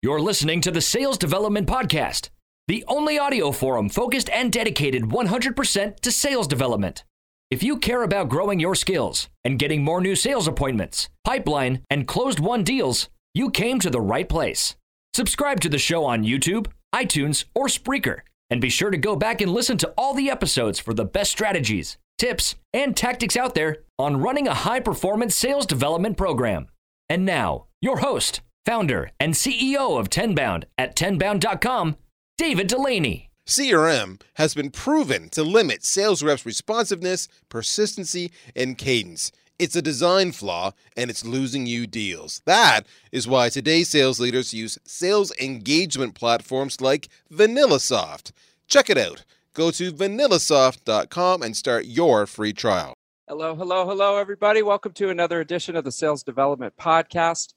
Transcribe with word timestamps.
You're 0.00 0.20
listening 0.20 0.60
to 0.60 0.70
the 0.70 0.80
Sales 0.80 1.18
Development 1.18 1.66
Podcast, 1.66 2.28
the 2.68 2.84
only 2.86 3.18
audio 3.18 3.50
forum 3.50 3.88
focused 3.88 4.30
and 4.30 4.52
dedicated 4.52 5.02
100% 5.02 5.98
to 5.98 6.12
sales 6.12 6.46
development. 6.46 7.02
If 7.50 7.64
you 7.64 7.78
care 7.78 8.04
about 8.04 8.28
growing 8.28 8.60
your 8.60 8.76
skills 8.76 9.28
and 9.44 9.58
getting 9.58 9.82
more 9.82 10.00
new 10.00 10.14
sales 10.14 10.46
appointments, 10.46 11.08
pipeline, 11.24 11.82
and 11.90 12.06
closed 12.06 12.38
won 12.38 12.62
deals, 12.62 13.08
you 13.34 13.50
came 13.50 13.80
to 13.80 13.90
the 13.90 14.00
right 14.00 14.28
place. 14.28 14.76
Subscribe 15.14 15.60
to 15.62 15.68
the 15.68 15.78
show 15.78 16.04
on 16.04 16.22
YouTube, 16.22 16.68
iTunes, 16.94 17.46
or 17.52 17.66
Spreaker, 17.66 18.20
and 18.50 18.60
be 18.60 18.68
sure 18.70 18.92
to 18.92 18.98
go 18.98 19.16
back 19.16 19.40
and 19.40 19.50
listen 19.50 19.78
to 19.78 19.92
all 19.98 20.14
the 20.14 20.30
episodes 20.30 20.78
for 20.78 20.94
the 20.94 21.04
best 21.04 21.32
strategies, 21.32 21.98
tips, 22.18 22.54
and 22.72 22.96
tactics 22.96 23.36
out 23.36 23.56
there 23.56 23.78
on 23.98 24.20
running 24.20 24.46
a 24.46 24.54
high 24.54 24.78
performance 24.78 25.34
sales 25.34 25.66
development 25.66 26.16
program. 26.16 26.68
And 27.08 27.24
now, 27.24 27.66
your 27.82 27.98
host, 27.98 28.42
founder, 28.68 29.10
and 29.18 29.32
CEO 29.32 29.98
of 29.98 30.10
Tenbound 30.10 30.64
at 30.76 30.94
tenbound.com, 30.94 31.96
David 32.36 32.68
Dulany. 32.68 33.28
CRM 33.46 34.20
has 34.34 34.52
been 34.52 34.70
proven 34.70 35.30
to 35.30 35.42
limit 35.42 35.82
sales 35.82 36.22
reps' 36.22 36.44
responsiveness, 36.44 37.28
persistency, 37.48 38.30
and 38.54 38.76
cadence. 38.76 39.32
It's 39.58 39.74
a 39.74 39.80
design 39.80 40.32
flaw 40.32 40.72
and 40.98 41.08
it's 41.08 41.24
losing 41.24 41.64
you 41.64 41.86
deals. 41.86 42.42
That 42.44 42.82
is 43.10 43.26
why 43.26 43.48
today's 43.48 43.88
sales 43.88 44.20
leaders 44.20 44.52
use 44.52 44.78
sales 44.84 45.32
engagement 45.40 46.14
platforms 46.14 46.78
like 46.82 47.08
VanillaSoft. 47.32 48.32
Check 48.66 48.90
it 48.90 48.98
out. 48.98 49.24
Go 49.54 49.70
to 49.70 49.90
vanillasoft.com 49.90 51.42
and 51.42 51.56
start 51.56 51.86
your 51.86 52.26
free 52.26 52.52
trial. 52.52 52.92
Hello, 53.26 53.54
hello, 53.54 53.88
hello, 53.88 54.18
everybody. 54.18 54.60
Welcome 54.60 54.92
to 54.92 55.08
another 55.08 55.40
edition 55.40 55.74
of 55.74 55.84
the 55.84 55.92
Sales 55.92 56.22
Development 56.22 56.74
Podcast. 56.76 57.54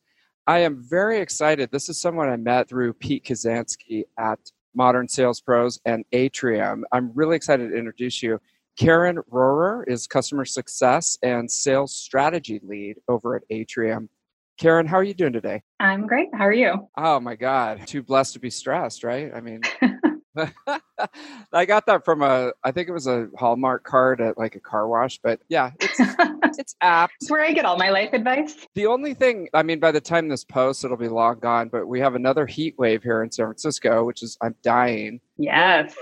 I 0.48 0.60
am 0.60 0.82
very 0.82 1.20
excited. 1.20 1.70
This 1.72 1.88
is 1.88 2.02
someone 2.02 2.28
I 2.28 2.36
met 2.36 2.68
through 2.68 2.94
Pete 2.94 3.24
Kazanjy 3.24 4.06
at 4.18 4.40
Modern 4.74 5.08
Sales 5.08 5.40
Pros 5.40 5.80
and 5.86 6.04
Atrium. 6.14 6.84
I'm 6.92 7.12
really 7.14 7.36
excited 7.36 7.70
to 7.70 7.78
introduce 7.78 8.24
you. 8.24 8.40
Karen 8.78 9.20
Rhorer 9.32 9.84
is 9.88 10.08
customer 10.08 10.46
success 10.46 11.18
and 11.22 11.50
sales 11.50 11.96
strategy 11.96 12.60
lead 12.64 12.98
over 13.08 13.36
at 13.36 13.44
Atrium. 13.52 14.10
Karen, 14.58 14.88
how 14.88 14.98
are 14.98 15.04
you 15.04 15.14
doing 15.14 15.34
today? 15.34 15.62
I'm 15.80 16.08
great. 16.08 16.30
How 16.34 16.46
are 16.46 16.54
you? 16.54 16.88
Oh 16.98 17.20
my 17.20 17.36
God, 17.36 17.86
too 17.86 18.02
blessed 18.02 18.34
to 18.34 18.40
be 18.40 18.50
stressed, 18.50 19.04
right? 19.04 19.32
I 19.36 19.42
mean, 19.42 19.62
I 21.54 21.66
got 21.66 21.86
that 21.88 22.06
from 22.06 22.22
a, 22.22 22.52
I 22.64 22.72
think 22.72 22.88
it 22.88 22.94
was 22.94 23.08
a 23.08 23.28
Hallmark 23.38 23.84
card 23.84 24.22
at 24.22 24.38
like 24.38 24.56
a 24.56 24.60
car 24.60 24.88
wash, 24.88 25.20
but 25.22 25.42
yeah, 25.50 25.72
it's 25.80 26.00
it's 26.60 26.76
apt. 26.82 27.14
It's 27.22 27.30
where 27.30 27.44
I 27.44 27.52
get 27.52 27.66
all 27.66 27.78
my 27.78 27.90
life 27.90 28.14
advice. 28.14 28.56
The 28.76 28.88
only 28.88 29.14
thing, 29.14 29.50
I 29.54 29.64
mean, 29.64 29.80
by 29.80 29.92
the 29.92 30.02
time 30.02 30.28
this 30.28 30.44
posts, 30.44 30.84
it'll 30.84 30.98
be 30.98 31.08
long 31.08 31.40
gone, 31.40 31.70
but 31.70 31.88
we 31.88 32.00
have 32.00 32.16
another 32.16 32.46
heat 32.46 32.76
wave 32.78 33.04
here 33.04 33.24
in 33.24 33.32
San 33.32 33.46
Francisco, 33.46 34.06
which 34.06 34.24
is, 34.24 34.38
I'm 34.42 34.56
dying. 34.64 35.20
Yes. 35.38 35.96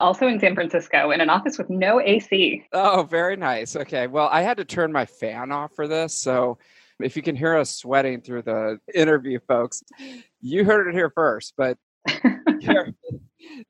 Also 0.00 0.28
in 0.28 0.38
San 0.40 0.54
Francisco, 0.54 1.10
in 1.10 1.20
an 1.20 1.30
office 1.30 1.58
with 1.58 1.68
no 1.70 2.00
AC. 2.00 2.64
Oh, 2.72 3.02
very 3.02 3.36
nice. 3.36 3.76
Okay. 3.76 4.06
Well, 4.06 4.28
I 4.30 4.42
had 4.42 4.56
to 4.58 4.64
turn 4.64 4.92
my 4.92 5.06
fan 5.06 5.52
off 5.52 5.72
for 5.74 5.88
this. 5.88 6.14
So 6.14 6.58
if 7.00 7.16
you 7.16 7.22
can 7.22 7.36
hear 7.36 7.56
us 7.56 7.74
sweating 7.74 8.20
through 8.20 8.42
the 8.42 8.78
interview, 8.94 9.38
folks, 9.46 9.82
you 10.40 10.64
heard 10.64 10.88
it 10.88 10.94
here 10.94 11.10
first. 11.10 11.54
But 11.56 11.78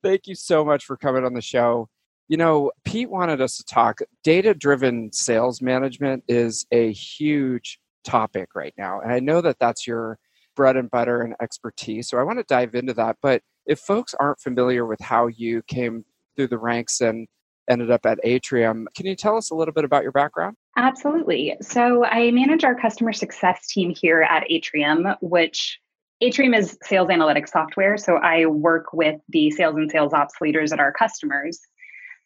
thank 0.03 0.27
you 0.27 0.35
so 0.35 0.65
much 0.65 0.85
for 0.85 0.97
coming 0.97 1.25
on 1.25 1.35
the 1.35 1.41
show. 1.41 1.89
You 2.29 2.37
know, 2.37 2.73
Pete 2.85 3.11
wanted 3.11 3.41
us 3.41 3.57
to 3.59 3.65
talk. 3.65 4.01
Data 4.25 4.55
driven 4.55 5.13
sales 5.13 5.63
management 5.63 6.25
is 6.29 6.67
a 6.73 6.93
huge 6.93 7.79
topic 8.05 8.55
right 8.55 8.75
now. 8.77 9.01
And 9.01 9.13
I 9.13 9.21
know 9.21 9.41
that 9.41 9.59
that's 9.59 9.87
your 9.87 10.19
bread 10.55 10.77
and 10.77 10.91
butter 10.91 11.21
and 11.23 11.35
expertise. 11.41 12.09
So 12.09 12.19
I 12.19 12.23
want 12.23 12.39
to 12.39 12.45
dive 12.49 12.75
into 12.75 12.95
that. 12.95 13.17
But 13.23 13.43
if 13.67 13.79
folks 13.81 14.15
aren't 14.19 14.41
familiar 14.41 14.87
with 14.87 15.01
how 15.01 15.27
you 15.29 15.63
came 15.63 16.05
through 16.35 16.49
the 16.49 16.59
ranks 16.59 17.01
and 17.01 17.29
ended 17.69 17.91
up 17.91 18.07
at 18.07 18.19
Atrium, 18.23 18.89
can 18.97 19.07
you 19.07 19.17
tell 19.17 19.37
us 19.37 19.51
a 19.51 19.55
little 19.55 19.75
bit 19.75 19.85
about 19.85 20.03
your 20.03 20.13
background? 20.13 20.57
Absolutely. 20.77 21.57
So 21.61 22.05
I 22.05 22.31
manage 22.31 22.65
our 22.65 22.75
customer 22.75 23.13
success 23.13 23.67
team 23.69 23.95
here 23.95 24.23
at 24.23 24.45
Atrium, 24.51 25.07
which 25.21 25.79
Atrium 26.21 26.55
is 26.55 26.79
sales 26.83 27.09
analytics 27.09 27.51
software. 27.51 27.97
So 27.99 28.17
I 28.17 28.47
work 28.47 28.93
with 28.93 29.21
the 29.29 29.51
sales 29.51 29.77
and 29.77 29.91
sales 29.91 30.15
ops 30.15 30.35
leaders 30.41 30.73
at 30.73 30.81
our 30.81 30.93
customers. 30.93 31.61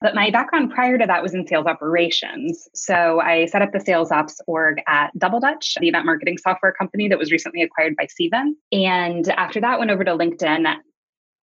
But 0.00 0.14
my 0.14 0.30
background 0.30 0.70
prior 0.70 0.96
to 0.96 1.06
that 1.06 1.22
was 1.22 1.34
in 1.34 1.46
sales 1.46 1.66
operations. 1.66 2.68
So 2.74 3.20
I 3.20 3.44
set 3.46 3.60
up 3.60 3.72
the 3.72 3.80
sales 3.80 4.10
ops 4.10 4.40
org 4.46 4.80
at 4.86 5.10
Double 5.18 5.40
Dutch, 5.40 5.76
the 5.78 5.88
event 5.88 6.06
marketing 6.06 6.38
software 6.38 6.72
company 6.72 7.08
that 7.08 7.18
was 7.18 7.30
recently 7.30 7.62
acquired 7.62 7.96
by 7.96 8.06
Cvent. 8.06 8.52
And 8.72 9.28
after 9.30 9.60
that, 9.60 9.78
went 9.78 9.90
over 9.90 10.04
to 10.04 10.12
LinkedIn 10.12 10.74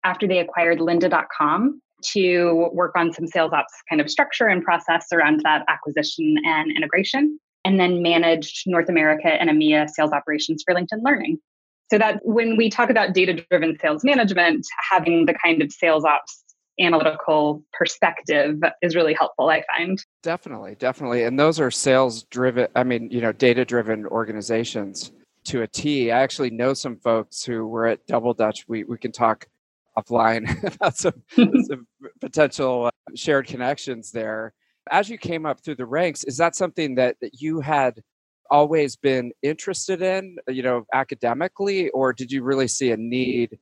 after 0.03 0.27
they 0.27 0.39
acquired 0.39 0.79
lynda.com 0.79 1.81
to 2.13 2.69
work 2.73 2.94
on 2.95 3.11
some 3.11 3.27
sales 3.27 3.51
ops 3.53 3.73
kind 3.89 4.01
of 4.01 4.09
structure 4.09 4.47
and 4.47 4.63
process 4.63 5.07
around 5.11 5.41
that 5.44 5.63
acquisition 5.67 6.35
and 6.45 6.71
integration. 6.75 7.38
And 7.66 7.79
then 7.79 8.01
managed 8.01 8.63
North 8.66 8.89
America 8.89 9.27
and 9.27 9.50
EMEA 9.50 9.89
sales 9.89 10.11
operations 10.11 10.63
for 10.66 10.73
LinkedIn 10.73 11.03
Learning. 11.03 11.38
So 11.91 11.97
that 11.97 12.19
when 12.23 12.55
we 12.55 12.69
talk 12.69 12.89
about 12.89 13.13
data 13.13 13.33
driven 13.50 13.77
sales 13.79 14.03
management, 14.03 14.66
having 14.91 15.25
the 15.25 15.33
kind 15.33 15.61
of 15.61 15.72
sales 15.72 16.05
ops 16.05 16.44
analytical 16.79 17.63
perspective 17.73 18.61
is 18.81 18.95
really 18.95 19.13
helpful, 19.13 19.50
I 19.50 19.63
find. 19.75 20.01
Definitely, 20.23 20.75
definitely. 20.75 21.23
And 21.23 21.39
those 21.39 21.59
are 21.59 21.72
sales 21.72 22.23
driven, 22.23 22.67
I 22.75 22.83
mean, 22.83 23.09
you 23.11 23.22
know, 23.22 23.31
data 23.31 23.66
driven 23.66 24.05
organizations 24.05 25.11
to 25.45 25.63
a 25.63 25.67
T. 25.67 26.11
I 26.11 26.22
actually 26.22 26.51
know 26.51 26.73
some 26.73 26.97
folks 26.97 27.44
who 27.44 27.67
were 27.67 27.88
at 27.88 28.06
Double 28.07 28.33
Dutch. 28.33 28.66
We, 28.67 28.83
we 28.83 28.97
can 28.97 29.11
talk 29.11 29.47
offline 29.97 30.63
about 30.75 30.97
some, 30.97 31.21
some 31.35 31.88
potential 32.21 32.85
uh, 32.85 33.16
shared 33.16 33.47
connections 33.47 34.11
there. 34.11 34.53
As 34.91 35.09
you 35.09 35.17
came 35.17 35.45
up 35.45 35.61
through 35.61 35.75
the 35.75 35.85
ranks, 35.85 36.23
is 36.23 36.38
that 36.38 36.56
something 36.56 36.95
that, 36.95 37.17
that 37.21 37.41
you 37.41 37.59
had 37.59 38.01
always 38.50 38.96
been 38.96 39.32
interested 39.42 40.02
in, 40.02 40.38
you 40.48 40.64
know, 40.64 40.86
academically, 40.94 41.90
or 41.90 42.14
did 42.14 42.32
you 42.32 42.44
really 42.44 42.68
see 42.68 42.92
a 42.92 42.98
need 42.98 43.58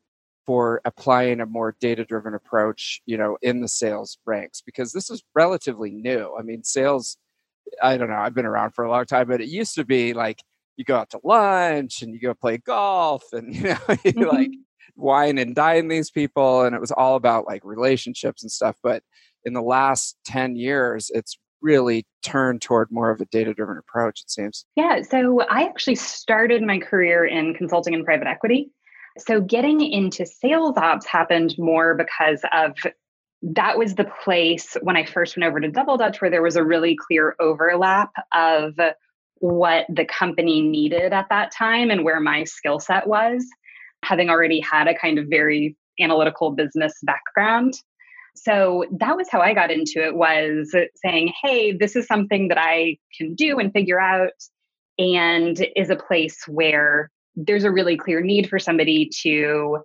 for 0.46 0.82
applying 0.86 1.42
a 1.42 1.46
more 1.46 1.76
data 1.80 2.06
driven 2.06 2.34
approach, 2.34 3.02
you 3.06 3.18
know, 3.18 3.38
in 3.42 3.62
the 3.62 3.68
sales 3.68 4.18
ranks? 4.26 4.62
Because 4.66 4.92
this 4.92 5.10
is 5.10 5.24
relatively 5.36 5.92
new. 5.92 6.36
I 6.38 6.44
mean, 6.44 6.64
sales, 6.64 7.18
I 7.82 7.98
don't 7.98 8.10
know, 8.10 8.16
I've 8.16 8.34
been 8.34 8.46
around 8.46 8.72
for 8.72 8.86
a 8.86 8.90
long 8.90 9.06
time, 9.06 9.28
but 9.28 9.42
it 9.42 9.50
used 9.50 9.76
to 9.76 9.86
be 9.86 10.14
like 10.14 10.42
you 10.78 10.86
go 10.86 10.96
out 10.96 11.10
to 11.10 11.20
lunch 11.24 12.02
and 12.02 12.14
you 12.14 12.20
go 12.20 12.34
play 12.34 12.58
golf 12.58 13.24
and, 13.34 13.54
you 13.56 13.64
know, 13.64 13.78
you 13.90 14.14
mm-hmm. 14.14 14.24
like 14.24 14.52
wine 14.96 15.38
and 15.38 15.56
dine 15.56 15.88
these 15.88 16.12
people. 16.12 16.64
And 16.64 16.76
it 16.76 16.82
was 16.82 16.92
all 16.92 17.16
about 17.16 17.46
like 17.46 17.64
relationships 17.66 18.44
and 18.44 18.52
stuff. 18.52 18.78
But 18.82 19.04
in 19.44 19.54
the 19.54 19.62
last 19.62 20.18
10 20.26 20.56
years, 20.56 21.12
it's 21.14 21.38
really 21.62 22.06
turn 22.24 22.60
toward 22.60 22.92
more 22.92 23.10
of 23.10 23.22
a 23.22 23.26
data 23.26 23.54
driven 23.54 23.78
approach, 23.78 24.22
it 24.22 24.30
seems. 24.30 24.66
Yeah. 24.76 25.02
So 25.02 25.42
I 25.42 25.64
actually 25.64 25.96
started 25.96 26.62
my 26.62 26.80
career 26.80 27.26
in 27.26 27.54
consulting 27.54 27.94
and 27.94 28.06
private 28.06 28.28
equity. 28.28 28.72
So 29.18 29.42
getting 29.42 29.82
into 29.82 30.26
sales 30.26 30.78
ops 30.78 31.06
happened 31.06 31.56
more 31.58 31.96
because 31.96 32.42
of 32.52 32.76
that 33.42 33.78
was 33.78 33.96
the 33.96 34.10
place 34.24 34.76
when 34.82 34.98
I 34.98 35.06
first 35.06 35.38
went 35.38 35.48
over 35.48 35.60
to 35.60 35.70
Double 35.70 35.98
Dutch 35.98 36.22
where 36.22 36.32
there 36.32 36.42
was 36.42 36.56
a 36.56 36.64
really 36.64 36.96
clear 37.08 37.36
overlap 37.40 38.12
of 38.34 38.74
what 39.40 39.86
the 39.90 40.06
company 40.06 40.62
needed 40.62 41.14
at 41.14 41.28
that 41.30 41.52
time 41.52 41.92
and 41.92 42.04
where 42.04 42.20
my 42.20 42.44
skill 42.44 42.80
set 42.80 43.08
was, 43.08 43.46
having 44.04 44.30
already 44.30 44.60
had 44.60 44.88
a 44.88 44.98
kind 44.98 45.20
of 45.20 45.28
very 45.30 45.76
analytical 46.00 46.52
business 46.52 46.94
background 47.04 47.74
so 48.44 48.86
that 48.92 49.16
was 49.18 49.28
how 49.30 49.42
i 49.42 49.54
got 49.54 49.72
into 49.72 50.04
it 50.04 50.16
was 50.16 50.74
saying 50.96 51.32
hey 51.42 51.72
this 51.72 51.96
is 51.96 52.06
something 52.06 52.48
that 52.48 52.58
i 52.58 52.98
can 53.18 53.34
do 53.36 53.60
and 53.60 53.74
figure 53.74 54.00
out 54.00 54.32
and 55.00 55.66
is 55.76 55.90
a 55.90 55.96
place 55.96 56.38
where 56.48 57.12
there's 57.36 57.64
a 57.64 57.72
really 57.72 57.96
clear 57.96 58.22
need 58.22 58.50
for 58.50 58.60
somebody 58.60 59.10
to 59.22 59.80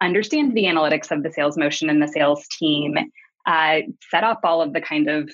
understand 0.00 0.56
the 0.56 0.64
analytics 0.64 1.10
of 1.10 1.22
the 1.22 1.32
sales 1.32 1.56
motion 1.56 1.88
and 1.88 2.02
the 2.02 2.08
sales 2.08 2.46
team 2.58 2.96
uh, 3.46 3.78
set 4.10 4.24
up 4.24 4.40
all 4.44 4.60
of 4.60 4.72
the 4.72 4.80
kind 4.80 5.08
of 5.08 5.30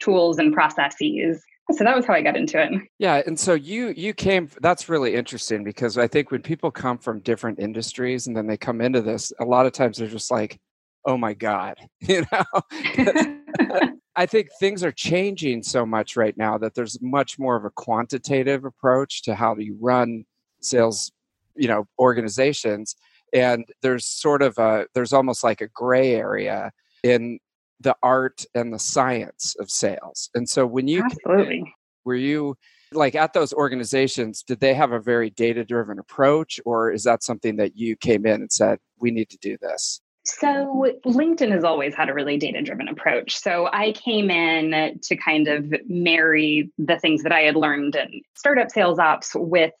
tools 0.00 0.38
and 0.38 0.52
processes. 0.52 1.42
So 1.72 1.82
that 1.82 1.96
was 1.96 2.06
how 2.06 2.14
i 2.14 2.22
got 2.22 2.36
into 2.36 2.62
it. 2.62 2.70
Yeah 3.00 3.22
and 3.26 3.38
so 3.38 3.54
you 3.54 3.92
you 3.96 4.14
came 4.14 4.48
that's 4.60 4.88
really 4.88 5.16
interesting 5.16 5.64
because 5.64 5.98
i 5.98 6.06
think 6.06 6.30
when 6.30 6.42
people 6.42 6.70
come 6.70 6.96
from 6.96 7.18
different 7.20 7.58
industries 7.58 8.28
and 8.28 8.36
then 8.36 8.46
they 8.46 8.56
come 8.56 8.80
into 8.80 9.02
this 9.02 9.32
a 9.40 9.44
lot 9.44 9.66
of 9.66 9.72
times 9.72 9.98
they're 9.98 10.06
just 10.06 10.30
like 10.30 10.60
oh 11.06 11.16
my 11.16 11.34
god 11.34 11.78
you 12.00 12.24
know 12.32 13.88
i 14.16 14.26
think 14.26 14.48
things 14.58 14.82
are 14.84 14.92
changing 14.92 15.62
so 15.62 15.86
much 15.86 16.16
right 16.16 16.36
now 16.36 16.58
that 16.58 16.74
there's 16.74 17.00
much 17.00 17.38
more 17.38 17.56
of 17.56 17.64
a 17.64 17.70
quantitative 17.70 18.64
approach 18.64 19.22
to 19.22 19.34
how 19.34 19.56
you 19.56 19.76
run 19.80 20.24
sales 20.60 21.12
you 21.56 21.68
know 21.68 21.86
organizations 21.98 22.96
and 23.32 23.64
there's 23.82 24.06
sort 24.06 24.42
of 24.42 24.56
a 24.58 24.86
there's 24.94 25.12
almost 25.12 25.42
like 25.42 25.60
a 25.60 25.68
gray 25.68 26.14
area 26.14 26.70
in 27.02 27.38
the 27.80 27.94
art 28.02 28.44
and 28.54 28.72
the 28.72 28.78
science 28.78 29.54
of 29.60 29.70
sales 29.70 30.30
and 30.34 30.48
so 30.48 30.66
when 30.66 30.88
you 30.88 31.02
absolutely 31.04 31.74
were 32.04 32.14
you 32.14 32.56
like 32.92 33.14
at 33.14 33.32
those 33.32 33.52
organizations, 33.52 34.42
did 34.42 34.60
they 34.60 34.74
have 34.74 34.92
a 34.92 35.00
very 35.00 35.30
data 35.30 35.64
driven 35.64 35.98
approach, 35.98 36.60
or 36.64 36.90
is 36.90 37.04
that 37.04 37.22
something 37.22 37.56
that 37.56 37.76
you 37.76 37.96
came 37.96 38.26
in 38.26 38.40
and 38.40 38.52
said, 38.52 38.78
we 38.98 39.10
need 39.10 39.28
to 39.30 39.38
do 39.38 39.56
this? 39.60 40.00
So, 40.28 40.92
LinkedIn 41.06 41.52
has 41.52 41.62
always 41.62 41.94
had 41.94 42.08
a 42.08 42.14
really 42.14 42.36
data 42.36 42.60
driven 42.60 42.88
approach. 42.88 43.38
So, 43.38 43.68
I 43.72 43.92
came 43.92 44.28
in 44.30 44.98
to 45.00 45.16
kind 45.16 45.46
of 45.46 45.72
marry 45.86 46.70
the 46.78 46.98
things 46.98 47.22
that 47.22 47.32
I 47.32 47.42
had 47.42 47.54
learned 47.54 47.94
in 47.94 48.22
startup 48.34 48.70
sales 48.70 48.98
ops 48.98 49.32
with 49.34 49.74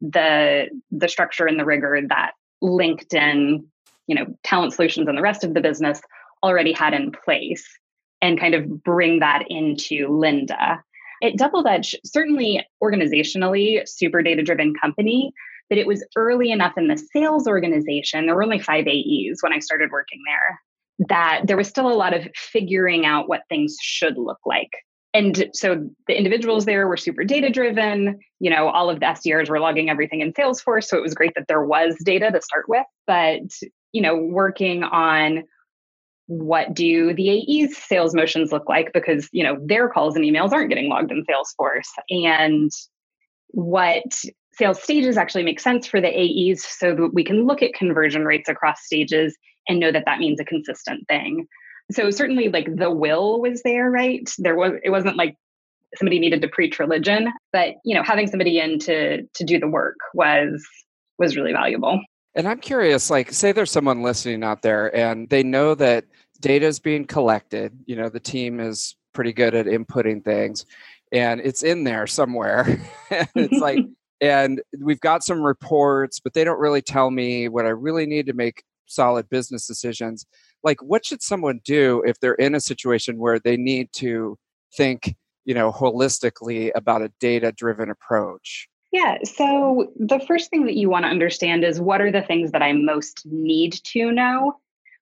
the 0.00 0.68
the 0.90 1.08
structure 1.08 1.46
and 1.46 1.58
the 1.58 1.64
rigor 1.64 2.00
that 2.08 2.32
LinkedIn, 2.62 3.64
you 4.08 4.14
know, 4.14 4.26
talent 4.42 4.72
solutions 4.72 5.08
and 5.08 5.16
the 5.16 5.22
rest 5.22 5.44
of 5.44 5.54
the 5.54 5.60
business 5.60 6.00
already 6.42 6.72
had 6.72 6.94
in 6.94 7.12
place 7.12 7.64
and 8.20 8.38
kind 8.38 8.54
of 8.54 8.82
bring 8.82 9.20
that 9.20 9.44
into 9.48 10.08
Lynda. 10.08 10.80
At 11.22 11.36
Double 11.36 11.62
Dutch, 11.62 11.94
certainly 12.04 12.66
organizationally, 12.82 13.88
super 13.88 14.22
data 14.22 14.42
driven 14.42 14.74
company, 14.74 15.32
but 15.72 15.78
it 15.78 15.86
was 15.86 16.04
early 16.16 16.50
enough 16.50 16.74
in 16.76 16.88
the 16.88 16.98
sales 16.98 17.48
organization. 17.48 18.26
There 18.26 18.34
were 18.34 18.42
only 18.42 18.58
five 18.58 18.86
AEs 18.86 19.38
when 19.40 19.54
I 19.54 19.58
started 19.58 19.90
working 19.90 20.20
there 20.26 20.60
that 21.08 21.46
there 21.46 21.56
was 21.56 21.66
still 21.66 21.88
a 21.90 21.96
lot 21.96 22.12
of 22.12 22.28
figuring 22.34 23.06
out 23.06 23.26
what 23.26 23.40
things 23.48 23.78
should 23.80 24.18
look 24.18 24.40
like. 24.44 24.68
And 25.14 25.48
so 25.54 25.88
the 26.08 26.14
individuals 26.14 26.66
there 26.66 26.86
were 26.88 26.98
super 26.98 27.24
data 27.24 27.48
driven. 27.48 28.18
You 28.38 28.50
know, 28.50 28.68
all 28.68 28.90
of 28.90 29.00
the 29.00 29.06
SDRs 29.06 29.48
were 29.48 29.60
logging 29.60 29.88
everything 29.88 30.20
in 30.20 30.34
Salesforce. 30.34 30.84
So 30.84 30.98
it 30.98 31.02
was 31.02 31.14
great 31.14 31.32
that 31.36 31.46
there 31.48 31.64
was 31.64 31.96
data 32.04 32.30
to 32.30 32.42
start 32.42 32.66
with. 32.68 32.84
But, 33.06 33.40
you 33.92 34.02
know, 34.02 34.14
working 34.14 34.84
on 34.84 35.44
what 36.26 36.74
do 36.74 37.14
the 37.14 37.30
AE's 37.30 37.78
sales 37.78 38.14
motions 38.14 38.52
look 38.52 38.68
like 38.68 38.92
because 38.92 39.26
you 39.32 39.42
know 39.42 39.56
their 39.64 39.88
calls 39.88 40.16
and 40.16 40.24
emails 40.26 40.52
aren't 40.52 40.68
getting 40.68 40.90
logged 40.90 41.10
in 41.10 41.24
Salesforce 41.24 41.88
and 42.10 42.70
what 43.48 44.04
sales 44.62 44.80
stages 44.80 45.16
actually 45.16 45.42
make 45.42 45.58
sense 45.58 45.88
for 45.88 46.00
the 46.00 46.08
AEs 46.08 46.62
so 46.64 46.94
that 46.94 47.10
we 47.12 47.24
can 47.24 47.46
look 47.46 47.62
at 47.62 47.74
conversion 47.74 48.24
rates 48.24 48.48
across 48.48 48.84
stages 48.84 49.36
and 49.68 49.80
know 49.80 49.90
that 49.90 50.04
that 50.06 50.20
means 50.20 50.38
a 50.38 50.44
consistent 50.44 51.04
thing. 51.08 51.48
So 51.90 52.12
certainly 52.12 52.48
like 52.48 52.76
the 52.76 52.88
will 52.88 53.40
was 53.40 53.62
there, 53.64 53.90
right? 53.90 54.30
There 54.38 54.54
was 54.54 54.74
it 54.84 54.90
wasn't 54.90 55.16
like 55.16 55.36
somebody 55.96 56.20
needed 56.20 56.42
to 56.42 56.48
preach 56.48 56.78
religion, 56.78 57.32
but 57.52 57.74
you 57.84 57.96
know 57.96 58.04
having 58.04 58.28
somebody 58.28 58.60
in 58.60 58.78
to 58.80 59.22
to 59.22 59.44
do 59.44 59.58
the 59.58 59.66
work 59.66 59.96
was 60.14 60.64
was 61.18 61.36
really 61.36 61.52
valuable. 61.52 62.00
And 62.36 62.46
I'm 62.46 62.60
curious, 62.60 63.10
like, 63.10 63.32
say 63.32 63.50
there's 63.50 63.70
someone 63.70 64.02
listening 64.02 64.44
out 64.44 64.62
there 64.62 64.94
and 64.96 65.28
they 65.28 65.42
know 65.42 65.74
that 65.74 66.04
data 66.40 66.66
is 66.66 66.78
being 66.78 67.04
collected. 67.04 67.76
You 67.86 67.96
know, 67.96 68.08
the 68.08 68.20
team 68.20 68.60
is 68.60 68.94
pretty 69.12 69.32
good 69.32 69.54
at 69.56 69.66
inputting 69.66 70.24
things 70.24 70.64
and 71.12 71.40
it's 71.42 71.62
in 71.62 71.84
there 71.84 72.06
somewhere. 72.06 72.80
it's 73.10 73.60
like, 73.60 73.80
and 74.22 74.62
we've 74.80 75.00
got 75.00 75.24
some 75.24 75.42
reports, 75.42 76.20
but 76.20 76.32
they 76.32 76.44
don't 76.44 76.60
really 76.60 76.80
tell 76.80 77.10
me 77.10 77.48
what 77.48 77.66
I 77.66 77.70
really 77.70 78.06
need 78.06 78.26
to 78.26 78.32
make 78.32 78.62
solid 78.86 79.28
business 79.28 79.66
decisions. 79.66 80.24
Like, 80.62 80.80
what 80.80 81.04
should 81.04 81.22
someone 81.22 81.60
do 81.64 82.04
if 82.06 82.20
they're 82.20 82.34
in 82.34 82.54
a 82.54 82.60
situation 82.60 83.18
where 83.18 83.40
they 83.40 83.56
need 83.56 83.92
to 83.94 84.38
think, 84.76 85.16
you 85.44 85.54
know, 85.54 85.72
holistically 85.72 86.70
about 86.76 87.02
a 87.02 87.10
data 87.18 87.50
driven 87.50 87.90
approach? 87.90 88.68
Yeah. 88.92 89.18
So 89.24 89.92
the 89.98 90.20
first 90.20 90.50
thing 90.50 90.66
that 90.66 90.76
you 90.76 90.88
want 90.88 91.04
to 91.04 91.08
understand 91.10 91.64
is 91.64 91.80
what 91.80 92.00
are 92.00 92.12
the 92.12 92.22
things 92.22 92.52
that 92.52 92.62
I 92.62 92.74
most 92.74 93.22
need 93.24 93.72
to 93.86 94.12
know, 94.12 94.52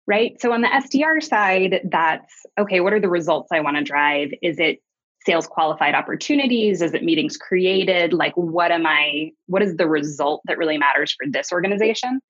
right? 0.06 0.40
So 0.40 0.52
on 0.52 0.62
the 0.62 0.68
SDR 0.68 1.22
side, 1.22 1.80
that's 1.90 2.32
okay, 2.58 2.80
what 2.80 2.94
are 2.94 3.00
the 3.00 3.10
results 3.10 3.50
I 3.52 3.60
want 3.60 3.76
to 3.76 3.82
drive? 3.82 4.30
Is 4.40 4.58
it 4.58 4.80
sales 5.26 5.46
qualified 5.46 5.94
opportunities? 5.94 6.82
Is 6.82 6.94
it 6.94 7.04
meetings 7.04 7.36
created? 7.36 8.12
Like, 8.12 8.34
what 8.34 8.70
am 8.70 8.86
I, 8.86 9.32
what 9.46 9.62
is 9.62 9.76
the 9.76 9.88
result 9.88 10.42
that 10.46 10.58
really 10.58 10.78
matters 10.78 11.12
for 11.12 11.30
this 11.30 11.52
organization? 11.52 12.20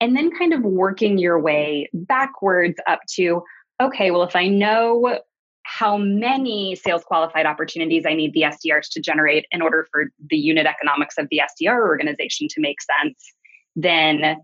And 0.00 0.16
then 0.16 0.30
kind 0.36 0.52
of 0.52 0.62
working 0.62 1.18
your 1.18 1.40
way 1.40 1.90
backwards 1.92 2.76
up 2.86 3.00
to, 3.14 3.42
okay, 3.80 4.10
well, 4.10 4.22
if 4.22 4.36
I 4.36 4.46
know 4.46 5.18
how 5.64 5.98
many 5.98 6.76
sales 6.76 7.02
qualified 7.04 7.44
opportunities 7.44 8.04
I 8.06 8.14
need 8.14 8.32
the 8.32 8.42
SDRs 8.42 8.88
to 8.92 9.00
generate 9.00 9.44
in 9.50 9.60
order 9.60 9.86
for 9.90 10.06
the 10.30 10.36
unit 10.36 10.66
economics 10.66 11.16
of 11.18 11.28
the 11.30 11.42
SDR 11.44 11.76
organization 11.76 12.48
to 12.48 12.60
make 12.60 12.78
sense, 12.80 13.34
then 13.76 14.36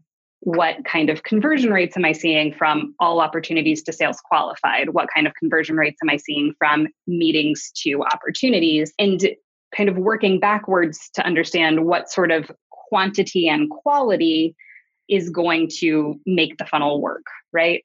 what 0.44 0.84
kind 0.84 1.08
of 1.08 1.22
conversion 1.22 1.72
rates 1.72 1.96
am 1.96 2.04
I 2.04 2.12
seeing 2.12 2.52
from 2.52 2.94
all 3.00 3.20
opportunities 3.20 3.82
to 3.84 3.92
sales 3.92 4.20
qualified? 4.22 4.90
What 4.90 5.08
kind 5.14 5.26
of 5.26 5.34
conversion 5.34 5.76
rates 5.76 5.98
am 6.02 6.10
I 6.10 6.18
seeing 6.18 6.54
from 6.58 6.86
meetings 7.06 7.72
to 7.82 8.02
opportunities? 8.04 8.92
And 8.98 9.20
kind 9.74 9.88
of 9.88 9.96
working 9.96 10.38
backwards 10.38 11.10
to 11.14 11.24
understand 11.24 11.84
what 11.86 12.10
sort 12.10 12.30
of 12.30 12.50
quantity 12.70 13.48
and 13.48 13.70
quality 13.70 14.54
is 15.08 15.30
going 15.30 15.68
to 15.78 16.20
make 16.26 16.58
the 16.58 16.66
funnel 16.66 17.00
work, 17.00 17.24
right? 17.52 17.82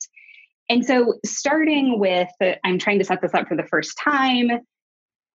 And 0.70 0.86
so, 0.86 1.16
starting 1.26 1.98
with, 1.98 2.30
I'm 2.64 2.78
trying 2.78 3.00
to 3.00 3.06
set 3.06 3.22
this 3.22 3.34
up 3.34 3.48
for 3.48 3.56
the 3.56 3.64
first 3.64 3.98
time, 4.04 4.52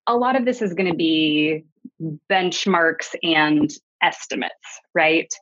a 0.06 0.14
lot 0.14 0.36
of 0.36 0.44
this 0.44 0.60
is 0.60 0.74
going 0.74 0.90
to 0.90 0.96
be 0.96 1.64
benchmarks 2.30 3.14
and 3.22 3.70
estimates, 4.02 4.54
right? 4.94 5.32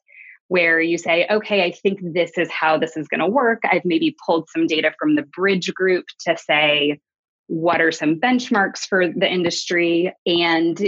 Where 0.53 0.81
you 0.81 0.99
say, 0.99 1.27
okay, 1.31 1.65
I 1.65 1.73
think 1.73 2.01
this 2.03 2.33
is 2.37 2.51
how 2.51 2.77
this 2.77 2.95
is 2.97 3.09
going 3.09 3.21
to 3.21 3.27
work. 3.27 3.63
I've 3.65 3.87
maybe 3.87 4.15
pulled 4.27 4.51
some 4.51 4.67
data 4.67 4.93
from 4.99 5.15
the 5.15 5.23
bridge 5.23 5.73
group 5.73 6.05
to 6.27 6.37
say, 6.37 7.01
what 7.47 7.81
are 7.81 7.91
some 7.91 8.21
benchmarks 8.21 8.81
for 8.87 9.09
the 9.09 9.31
industry? 9.31 10.13
And 10.27 10.79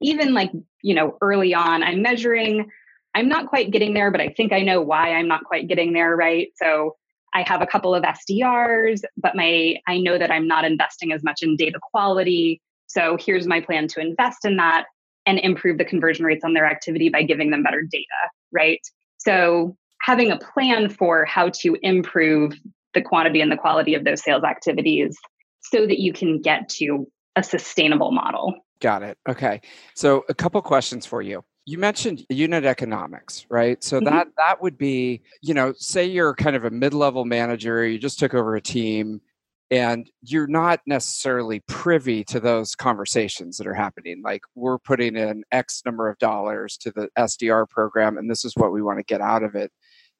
even 0.00 0.32
like, 0.32 0.52
you 0.82 0.94
know, 0.94 1.18
early 1.20 1.54
on, 1.54 1.82
I'm 1.82 2.02
measuring, 2.02 2.70
I'm 3.12 3.28
not 3.28 3.48
quite 3.48 3.72
getting 3.72 3.94
there, 3.94 4.12
but 4.12 4.20
I 4.20 4.28
think 4.28 4.52
I 4.52 4.60
know 4.60 4.80
why 4.80 5.14
I'm 5.14 5.26
not 5.26 5.42
quite 5.42 5.66
getting 5.66 5.92
there, 5.92 6.14
right? 6.14 6.48
So, 6.54 6.94
I 7.32 7.44
have 7.46 7.62
a 7.62 7.66
couple 7.66 7.94
of 7.94 8.02
SDRs, 8.02 9.02
but 9.16 9.36
my 9.36 9.76
I 9.86 9.98
know 9.98 10.18
that 10.18 10.32
I'm 10.32 10.48
not 10.48 10.64
investing 10.64 11.12
as 11.12 11.22
much 11.22 11.42
in 11.42 11.56
data 11.56 11.78
quality. 11.92 12.60
So 12.88 13.16
here's 13.24 13.46
my 13.46 13.60
plan 13.60 13.86
to 13.88 14.00
invest 14.00 14.44
in 14.44 14.56
that 14.56 14.86
and 15.26 15.38
improve 15.38 15.78
the 15.78 15.84
conversion 15.84 16.24
rates 16.24 16.44
on 16.44 16.54
their 16.54 16.66
activity 16.66 17.08
by 17.08 17.22
giving 17.22 17.50
them 17.50 17.62
better 17.62 17.82
data, 17.82 18.04
right? 18.50 18.80
So 19.24 19.76
having 20.02 20.30
a 20.30 20.38
plan 20.38 20.88
for 20.88 21.24
how 21.24 21.50
to 21.60 21.76
improve 21.82 22.54
the 22.94 23.02
quantity 23.02 23.40
and 23.40 23.52
the 23.52 23.56
quality 23.56 23.94
of 23.94 24.04
those 24.04 24.22
sales 24.22 24.44
activities 24.44 25.16
so 25.60 25.86
that 25.86 26.00
you 26.00 26.12
can 26.12 26.40
get 26.40 26.68
to 26.68 27.06
a 27.36 27.42
sustainable 27.42 28.10
model. 28.10 28.54
Got 28.80 29.02
it. 29.02 29.18
Okay. 29.28 29.60
So 29.94 30.24
a 30.28 30.34
couple 30.34 30.60
questions 30.62 31.06
for 31.06 31.22
you 31.22 31.44
you 31.66 31.78
mentioned 31.78 32.24
unit 32.28 32.64
economics 32.64 33.46
right 33.48 33.84
so 33.84 33.98
mm-hmm. 33.98 34.06
that 34.06 34.28
that 34.36 34.60
would 34.60 34.78
be 34.78 35.22
you 35.42 35.54
know 35.54 35.72
say 35.76 36.04
you're 36.04 36.34
kind 36.34 36.56
of 36.56 36.64
a 36.64 36.70
mid-level 36.70 37.24
manager 37.24 37.86
you 37.86 37.98
just 37.98 38.18
took 38.18 38.34
over 38.34 38.56
a 38.56 38.60
team 38.60 39.20
and 39.70 40.10
you're 40.22 40.48
not 40.48 40.80
necessarily 40.86 41.60
privy 41.68 42.24
to 42.24 42.40
those 42.40 42.74
conversations 42.74 43.56
that 43.56 43.66
are 43.66 43.74
happening 43.74 44.20
like 44.24 44.42
we're 44.54 44.78
putting 44.78 45.16
in 45.16 45.42
x 45.52 45.82
number 45.84 46.08
of 46.08 46.18
dollars 46.18 46.76
to 46.76 46.90
the 46.90 47.08
sdr 47.18 47.68
program 47.68 48.18
and 48.18 48.30
this 48.30 48.44
is 48.44 48.54
what 48.56 48.72
we 48.72 48.82
want 48.82 48.98
to 48.98 49.04
get 49.04 49.20
out 49.20 49.42
of 49.42 49.54
it 49.54 49.70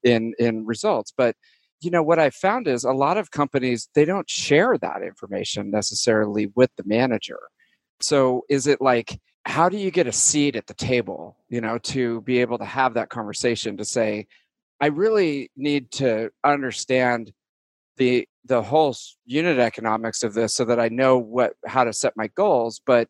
in 0.03 0.33
in 0.39 0.65
results 0.65 1.13
but 1.15 1.35
you 1.81 1.91
know 1.91 2.03
what 2.03 2.19
i 2.19 2.29
found 2.29 2.67
is 2.67 2.83
a 2.83 2.91
lot 2.91 3.17
of 3.17 3.31
companies 3.31 3.89
they 3.93 4.05
don't 4.05 4.29
share 4.29 4.77
that 4.77 5.01
information 5.03 5.71
necessarily 5.71 6.51
with 6.55 6.69
the 6.77 6.83
manager. 6.85 7.39
So 7.99 8.43
is 8.49 8.67
it 8.67 8.81
like 8.81 9.19
how 9.45 9.69
do 9.69 9.77
you 9.77 9.91
get 9.91 10.07
a 10.07 10.11
seat 10.11 10.55
at 10.55 10.67
the 10.67 10.73
table 10.73 11.37
you 11.49 11.61
know 11.61 11.77
to 11.79 12.21
be 12.21 12.39
able 12.39 12.57
to 12.57 12.65
have 12.65 12.93
that 12.93 13.09
conversation 13.09 13.77
to 13.77 13.85
say 13.85 14.27
i 14.79 14.87
really 14.87 15.49
need 15.55 15.91
to 15.91 16.29
understand 16.43 17.31
the 17.97 18.27
the 18.45 18.61
whole 18.61 18.95
unit 19.25 19.59
economics 19.59 20.23
of 20.23 20.33
this 20.33 20.53
so 20.53 20.65
that 20.65 20.79
i 20.79 20.89
know 20.89 21.17
what 21.17 21.53
how 21.65 21.83
to 21.83 21.93
set 21.93 22.13
my 22.15 22.27
goals 22.35 22.81
but 22.85 23.07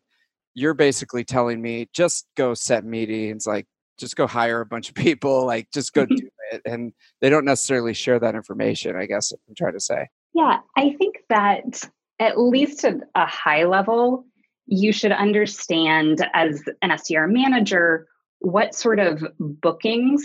you're 0.54 0.74
basically 0.74 1.24
telling 1.24 1.60
me 1.60 1.88
just 1.94 2.26
go 2.36 2.54
set 2.54 2.84
meetings 2.84 3.46
like 3.46 3.66
just 3.98 4.16
go 4.16 4.26
hire 4.26 4.60
a 4.60 4.66
bunch 4.66 4.88
of 4.88 4.94
people 5.06 5.46
like 5.46 5.68
just 5.72 5.92
go 5.92 6.04
mm-hmm. 6.04 6.16
do 6.16 6.28
it 6.52 6.62
and 6.64 6.92
they 7.20 7.30
don't 7.30 7.44
necessarily 7.44 7.94
share 7.94 8.18
that 8.18 8.34
information 8.34 8.96
i 8.96 9.06
guess 9.06 9.32
i'm 9.32 9.54
trying 9.54 9.72
to 9.72 9.80
say. 9.80 10.08
Yeah 10.34 10.58
i 10.76 10.94
think 10.98 11.16
that 11.28 11.82
at 12.18 12.38
least 12.38 12.84
at 12.84 12.96
a 13.14 13.26
high 13.26 13.64
level 13.64 14.26
you 14.66 14.92
should 14.92 15.12
understand 15.12 16.26
as 16.34 16.62
an 16.82 16.90
SDR 16.90 17.30
manager 17.30 18.06
what 18.38 18.74
sort 18.74 18.98
of 18.98 19.22
bookings 19.38 20.22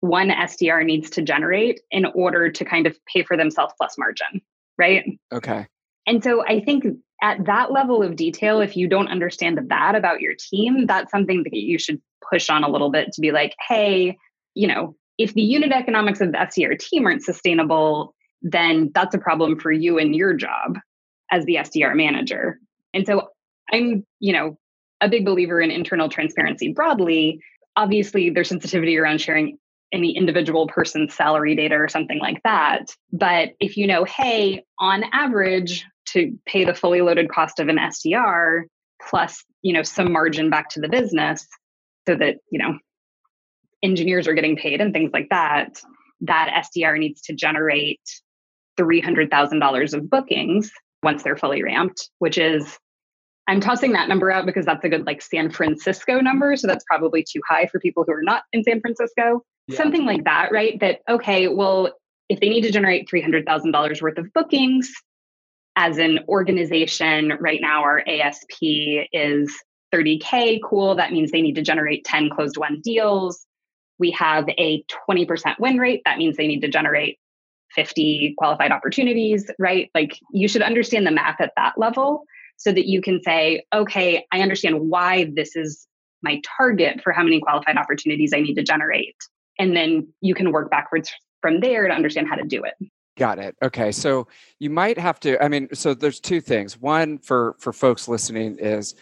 one 0.00 0.30
SDR 0.30 0.84
needs 0.84 1.10
to 1.10 1.22
generate 1.22 1.80
in 1.90 2.06
order 2.06 2.50
to 2.50 2.64
kind 2.64 2.86
of 2.86 2.98
pay 3.06 3.22
for 3.22 3.36
themselves 3.36 3.74
plus 3.76 3.96
margin, 3.98 4.40
right? 4.78 5.04
Okay. 5.32 5.66
And 6.06 6.22
so 6.22 6.44
I 6.46 6.60
think 6.60 6.84
at 7.22 7.44
that 7.46 7.72
level 7.72 8.02
of 8.02 8.16
detail, 8.16 8.60
if 8.60 8.76
you 8.76 8.88
don't 8.88 9.08
understand 9.08 9.58
that 9.68 9.94
about 9.94 10.20
your 10.20 10.34
team, 10.38 10.86
that's 10.86 11.10
something 11.10 11.42
that 11.42 11.52
you 11.52 11.78
should 11.78 12.00
push 12.30 12.48
on 12.48 12.64
a 12.64 12.68
little 12.68 12.90
bit 12.90 13.12
to 13.12 13.20
be 13.20 13.32
like, 13.32 13.54
hey, 13.68 14.16
you 14.54 14.68
know, 14.68 14.94
if 15.18 15.34
the 15.34 15.42
unit 15.42 15.72
economics 15.72 16.20
of 16.20 16.32
the 16.32 16.38
SDR 16.38 16.78
team 16.78 17.04
aren't 17.04 17.24
sustainable, 17.24 18.14
then 18.40 18.90
that's 18.94 19.14
a 19.14 19.18
problem 19.18 19.58
for 19.58 19.72
you 19.72 19.98
and 19.98 20.14
your 20.14 20.32
job 20.32 20.78
as 21.30 21.44
the 21.44 21.56
SDR 21.56 21.96
manager. 21.96 22.60
And 22.94 23.04
so 23.04 23.28
I'm, 23.72 24.06
you 24.20 24.32
know, 24.32 24.56
a 25.00 25.08
big 25.08 25.24
believer 25.24 25.60
in 25.60 25.70
internal 25.70 26.08
transparency 26.08 26.72
broadly. 26.72 27.40
Obviously, 27.76 28.30
there's 28.30 28.48
sensitivity 28.48 28.96
around 28.96 29.20
sharing 29.20 29.58
any 29.92 30.16
individual 30.16 30.66
person's 30.66 31.14
salary 31.14 31.54
data 31.54 31.74
or 31.74 31.88
something 31.88 32.18
like 32.18 32.42
that. 32.44 32.94
But 33.12 33.50
if 33.60 33.76
you 33.76 33.86
know, 33.86 34.04
hey, 34.04 34.64
on 34.78 35.04
average, 35.12 35.84
to 36.12 36.36
pay 36.46 36.64
the 36.64 36.74
fully 36.74 37.00
loaded 37.00 37.28
cost 37.30 37.60
of 37.60 37.68
an 37.68 37.76
SDR 37.76 38.62
plus, 39.08 39.44
you 39.62 39.72
know, 39.72 39.82
some 39.82 40.12
margin 40.12 40.50
back 40.50 40.70
to 40.70 40.80
the 40.80 40.88
business 40.88 41.46
so 42.06 42.14
that, 42.16 42.36
you 42.50 42.58
know, 42.58 42.78
engineers 43.82 44.26
are 44.26 44.34
getting 44.34 44.56
paid 44.56 44.80
and 44.80 44.92
things 44.92 45.10
like 45.12 45.28
that, 45.30 45.80
that 46.22 46.64
SDR 46.76 46.98
needs 46.98 47.20
to 47.22 47.34
generate 47.34 48.00
$300,000 48.78 49.94
of 49.94 50.10
bookings 50.10 50.70
once 51.02 51.22
they're 51.22 51.36
fully 51.36 51.62
ramped, 51.62 52.10
which 52.18 52.38
is 52.38 52.78
I'm 53.46 53.60
tossing 53.60 53.92
that 53.92 54.08
number 54.08 54.30
out 54.30 54.46
because 54.46 54.66
that's 54.66 54.84
a 54.84 54.88
good 54.88 55.06
like 55.06 55.22
San 55.22 55.50
Francisco 55.50 56.20
number. 56.20 56.54
So 56.56 56.66
that's 56.66 56.84
probably 56.86 57.22
too 57.24 57.40
high 57.48 57.66
for 57.66 57.80
people 57.80 58.04
who 58.06 58.12
are 58.12 58.22
not 58.22 58.42
in 58.52 58.62
San 58.62 58.80
Francisco. 58.80 59.42
Yeah. 59.68 59.76
Something 59.76 60.06
like 60.06 60.24
that, 60.24 60.50
right? 60.50 60.78
That, 60.80 61.00
okay, 61.08 61.48
well, 61.48 61.92
if 62.28 62.40
they 62.40 62.48
need 62.48 62.62
to 62.62 62.72
generate 62.72 63.08
$300,000 63.08 64.02
worth 64.02 64.18
of 64.18 64.32
bookings 64.32 64.90
as 65.76 65.98
an 65.98 66.20
organization, 66.28 67.34
right 67.38 67.60
now 67.60 67.82
our 67.82 68.02
ASP 68.06 68.62
is 69.12 69.54
30K. 69.94 70.60
Cool. 70.64 70.96
That 70.96 71.12
means 71.12 71.30
they 71.30 71.42
need 71.42 71.54
to 71.54 71.62
generate 71.62 72.04
10 72.04 72.30
closed 72.30 72.56
won 72.56 72.80
deals. 72.80 73.46
We 73.98 74.10
have 74.12 74.48
a 74.58 74.84
20% 75.08 75.58
win 75.58 75.78
rate. 75.78 76.02
That 76.04 76.18
means 76.18 76.36
they 76.36 76.46
need 76.46 76.60
to 76.60 76.68
generate 76.68 77.18
50 77.74 78.34
qualified 78.38 78.72
opportunities, 78.72 79.50
right? 79.58 79.90
Like 79.94 80.18
you 80.32 80.48
should 80.48 80.62
understand 80.62 81.06
the 81.06 81.10
math 81.10 81.40
at 81.40 81.52
that 81.56 81.76
level 81.76 82.24
so 82.56 82.72
that 82.72 82.86
you 82.86 83.02
can 83.02 83.22
say, 83.22 83.64
okay, 83.72 84.26
I 84.32 84.40
understand 84.40 84.80
why 84.80 85.30
this 85.34 85.56
is 85.56 85.86
my 86.22 86.40
target 86.56 87.02
for 87.02 87.12
how 87.12 87.22
many 87.22 87.40
qualified 87.40 87.76
opportunities 87.76 88.32
I 88.34 88.40
need 88.40 88.54
to 88.54 88.62
generate. 88.62 89.16
And 89.58 89.76
then 89.76 90.08
you 90.20 90.34
can 90.34 90.52
work 90.52 90.70
backwards 90.70 91.10
from 91.40 91.60
there 91.60 91.86
to 91.86 91.94
understand 91.94 92.28
how 92.28 92.36
to 92.36 92.44
do 92.44 92.64
it. 92.64 92.74
Got 93.16 93.40
it. 93.40 93.56
Okay. 93.62 93.90
So 93.90 94.28
you 94.60 94.70
might 94.70 94.96
have 94.96 95.18
to, 95.20 95.42
I 95.42 95.48
mean, 95.48 95.68
so 95.74 95.92
there's 95.92 96.20
two 96.20 96.40
things. 96.40 96.78
One 96.78 97.18
for 97.18 97.56
for 97.58 97.72
folks 97.72 98.06
listening 98.06 98.58
is, 98.60 98.94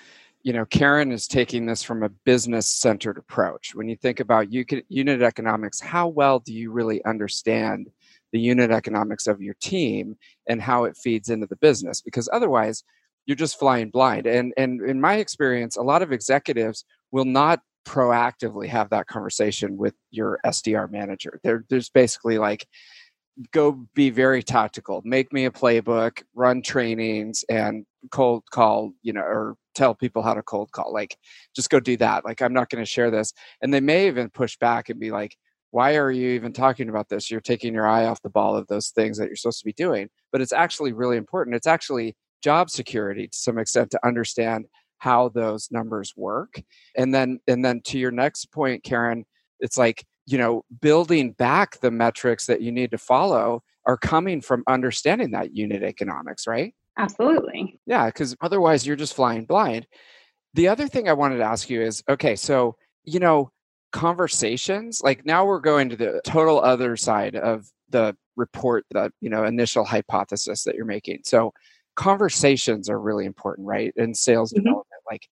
you 0.42 0.54
know, 0.54 0.64
Karen 0.64 1.12
is 1.12 1.28
taking 1.28 1.66
this 1.66 1.82
from 1.82 2.02
a 2.02 2.08
business 2.08 2.66
centered 2.66 3.18
approach. 3.18 3.74
When 3.74 3.88
you 3.88 3.96
think 3.96 4.20
about 4.20 4.50
unit 4.50 5.20
economics, 5.20 5.80
how 5.80 6.08
well 6.08 6.38
do 6.38 6.54
you 6.54 6.72
really 6.72 7.04
understand 7.04 7.90
the 8.32 8.40
unit 8.40 8.70
economics 8.70 9.26
of 9.26 9.42
your 9.42 9.54
team 9.60 10.16
and 10.48 10.62
how 10.62 10.84
it 10.84 10.96
feeds 10.96 11.28
into 11.28 11.46
the 11.46 11.56
business? 11.56 12.00
Because 12.00 12.28
otherwise, 12.32 12.84
you're 13.26 13.36
just 13.36 13.58
flying 13.58 13.90
blind. 13.90 14.26
And 14.26 14.54
and 14.56 14.80
in 14.80 14.98
my 14.98 15.16
experience, 15.16 15.76
a 15.76 15.82
lot 15.82 16.00
of 16.00 16.12
executives 16.12 16.84
will 17.10 17.24
not 17.26 17.60
proactively 17.86 18.68
have 18.68 18.90
that 18.90 19.06
conversation 19.06 19.76
with 19.76 19.94
your 20.10 20.40
SDR 20.44 20.90
manager. 20.90 21.40
They're 21.42 21.64
there's 21.70 21.88
basically 21.88 22.38
like 22.38 22.66
go 23.52 23.86
be 23.94 24.10
very 24.10 24.42
tactical. 24.42 25.02
Make 25.04 25.32
me 25.32 25.44
a 25.44 25.50
playbook 25.50 26.22
run 26.34 26.62
trainings 26.62 27.44
and 27.48 27.86
cold 28.10 28.44
call 28.50 28.92
you 29.02 29.12
know 29.12 29.22
or 29.22 29.56
tell 29.74 29.94
people 29.94 30.22
how 30.22 30.34
to 30.34 30.42
cold 30.42 30.72
call. 30.72 30.92
Like 30.92 31.16
just 31.54 31.70
go 31.70 31.80
do 31.80 31.96
that. 31.98 32.24
Like 32.24 32.42
i'm 32.42 32.52
not 32.52 32.70
going 32.70 32.84
to 32.84 32.90
share 32.90 33.10
this. 33.10 33.32
And 33.62 33.72
they 33.72 33.80
may 33.80 34.08
even 34.08 34.30
push 34.30 34.56
back 34.58 34.88
and 34.88 35.00
be 35.00 35.10
like 35.10 35.36
why 35.70 35.96
are 35.96 36.10
you 36.10 36.30
even 36.30 36.52
talking 36.52 36.88
about 36.88 37.08
this? 37.08 37.30
You're 37.30 37.40
taking 37.40 37.74
your 37.74 37.86
eye 37.86 38.06
off 38.06 38.22
the 38.22 38.30
ball 38.30 38.56
of 38.56 38.66
those 38.66 38.90
things 38.90 39.18
that 39.18 39.26
you're 39.26 39.36
supposed 39.36 39.58
to 39.58 39.64
be 39.64 39.74
doing. 39.74 40.08
But 40.32 40.40
it's 40.40 40.52
actually 40.52 40.92
really 40.92 41.18
important. 41.18 41.54
It's 41.54 41.66
actually 41.66 42.16
job 42.42 42.70
security 42.70 43.26
to 43.28 43.36
some 43.36 43.58
extent 43.58 43.90
to 43.90 44.06
understand 44.06 44.66
how 44.98 45.28
those 45.28 45.68
numbers 45.70 46.12
work. 46.16 46.62
And 46.96 47.14
then 47.14 47.40
and 47.46 47.64
then 47.64 47.80
to 47.84 47.98
your 47.98 48.10
next 48.10 48.46
point 48.52 48.82
karen 48.82 49.24
it's 49.60 49.78
like 49.78 50.04
you 50.26 50.38
know 50.38 50.64
building 50.80 51.32
back 51.32 51.80
the 51.80 51.90
metrics 51.90 52.46
that 52.46 52.60
you 52.60 52.72
need 52.72 52.90
to 52.90 52.98
follow 52.98 53.62
are 53.86 53.96
coming 53.96 54.40
from 54.40 54.64
understanding 54.66 55.30
that 55.30 55.54
unit 55.54 55.82
economics 55.82 56.46
right? 56.46 56.74
Absolutely. 56.98 57.78
Yeah 57.86 58.06
because 58.06 58.34
otherwise 58.40 58.86
you're 58.86 58.96
just 58.96 59.14
flying 59.14 59.44
blind. 59.44 59.86
The 60.54 60.68
other 60.68 60.88
thing 60.88 61.08
i 61.08 61.12
wanted 61.12 61.38
to 61.38 61.44
ask 61.44 61.68
you 61.68 61.82
is 61.82 62.02
okay 62.08 62.36
so 62.36 62.76
you 63.04 63.20
know 63.20 63.50
conversations 63.92 65.00
like 65.02 65.24
now 65.24 65.44
we're 65.44 65.60
going 65.60 65.88
to 65.88 65.96
the 65.96 66.20
total 66.24 66.60
other 66.60 66.96
side 66.96 67.36
of 67.36 67.66
the 67.90 68.16
report 68.36 68.84
the 68.90 69.10
you 69.20 69.30
know 69.30 69.44
initial 69.44 69.84
hypothesis 69.84 70.64
that 70.64 70.74
you're 70.74 70.84
making. 70.84 71.20
So 71.24 71.52
conversations 71.96 72.88
are 72.88 73.00
really 73.00 73.24
important, 73.24 73.66
right? 73.66 73.92
In 73.96 74.14
sales 74.14 74.52
mm-hmm. 74.52 74.64
development, 74.64 74.85
like 75.10 75.28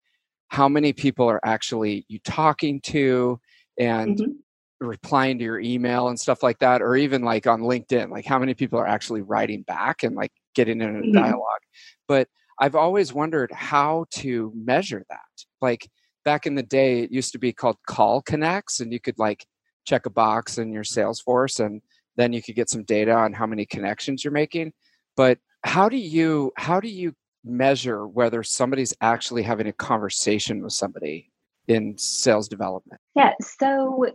how 0.49 0.69
many 0.69 0.93
people 0.93 1.29
are 1.29 1.41
actually 1.45 2.05
you 2.09 2.19
talking 2.21 2.81
to 2.81 3.41
and 3.79 4.19
mm-hmm. 4.19 4.87
replying 4.87 5.39
to 5.39 5.45
your 5.45 5.61
email 5.61 6.09
and 6.09 6.19
stuff 6.19 6.43
like 6.43 6.59
that, 6.61 6.83
or 6.83 6.97
even 6.97 7.23
like 7.23 7.47
on 7.47 7.61
LinkedIn, 7.61 8.11
like 8.11 8.25
how 8.25 8.39
many 8.39 8.55
people 8.55 8.79
are 8.79 8.87
actually 8.87 9.23
writing 9.23 9.63
back 9.63 10.03
and 10.03 10.15
like 10.15 10.33
getting 10.55 10.81
in 10.81 10.97
a 10.97 11.01
mm-hmm. 11.01 11.13
dialogue. 11.13 11.63
But 12.07 12.29
I've 12.61 12.77
always 12.77 13.13
wondered 13.13 13.51
how 13.53 14.07
to 14.13 14.53
measure 14.55 15.05
that. 15.09 15.45
Like 15.61 15.89
back 16.25 16.47
in 16.47 16.55
the 16.55 16.63
day, 16.63 17.01
it 17.01 17.11
used 17.11 17.33
to 17.33 17.39
be 17.39 17.53
called 17.53 17.77
call 17.87 18.23
connects, 18.23 18.81
and 18.81 18.93
you 18.93 19.01
could 19.01 19.19
like 19.19 19.45
check 19.85 20.07
a 20.07 20.11
box 20.11 20.59
in 20.59 20.73
your 20.73 20.85
Salesforce 20.85 21.65
and 21.65 21.83
then 22.17 22.33
you 22.33 22.43
could 22.43 22.55
get 22.55 22.71
some 22.71 22.85
data 22.85 23.13
on 23.13 23.33
how 23.33 23.47
many 23.47 23.67
connections 23.67 24.25
you're 24.25 24.33
making. 24.33 24.73
But 25.17 25.39
how 25.65 25.89
do 25.89 25.97
you 25.97 26.53
how 26.57 26.81
do 26.81 26.89
you 26.89 27.15
measure 27.45 28.07
whether 28.07 28.43
somebody's 28.43 28.95
actually 29.01 29.43
having 29.43 29.67
a 29.67 29.73
conversation 29.73 30.63
with 30.63 30.73
somebody 30.73 31.31
in 31.69 31.97
sales 31.99 32.49
development? 32.49 33.01
Yeah, 33.15 33.33
so 33.41 34.07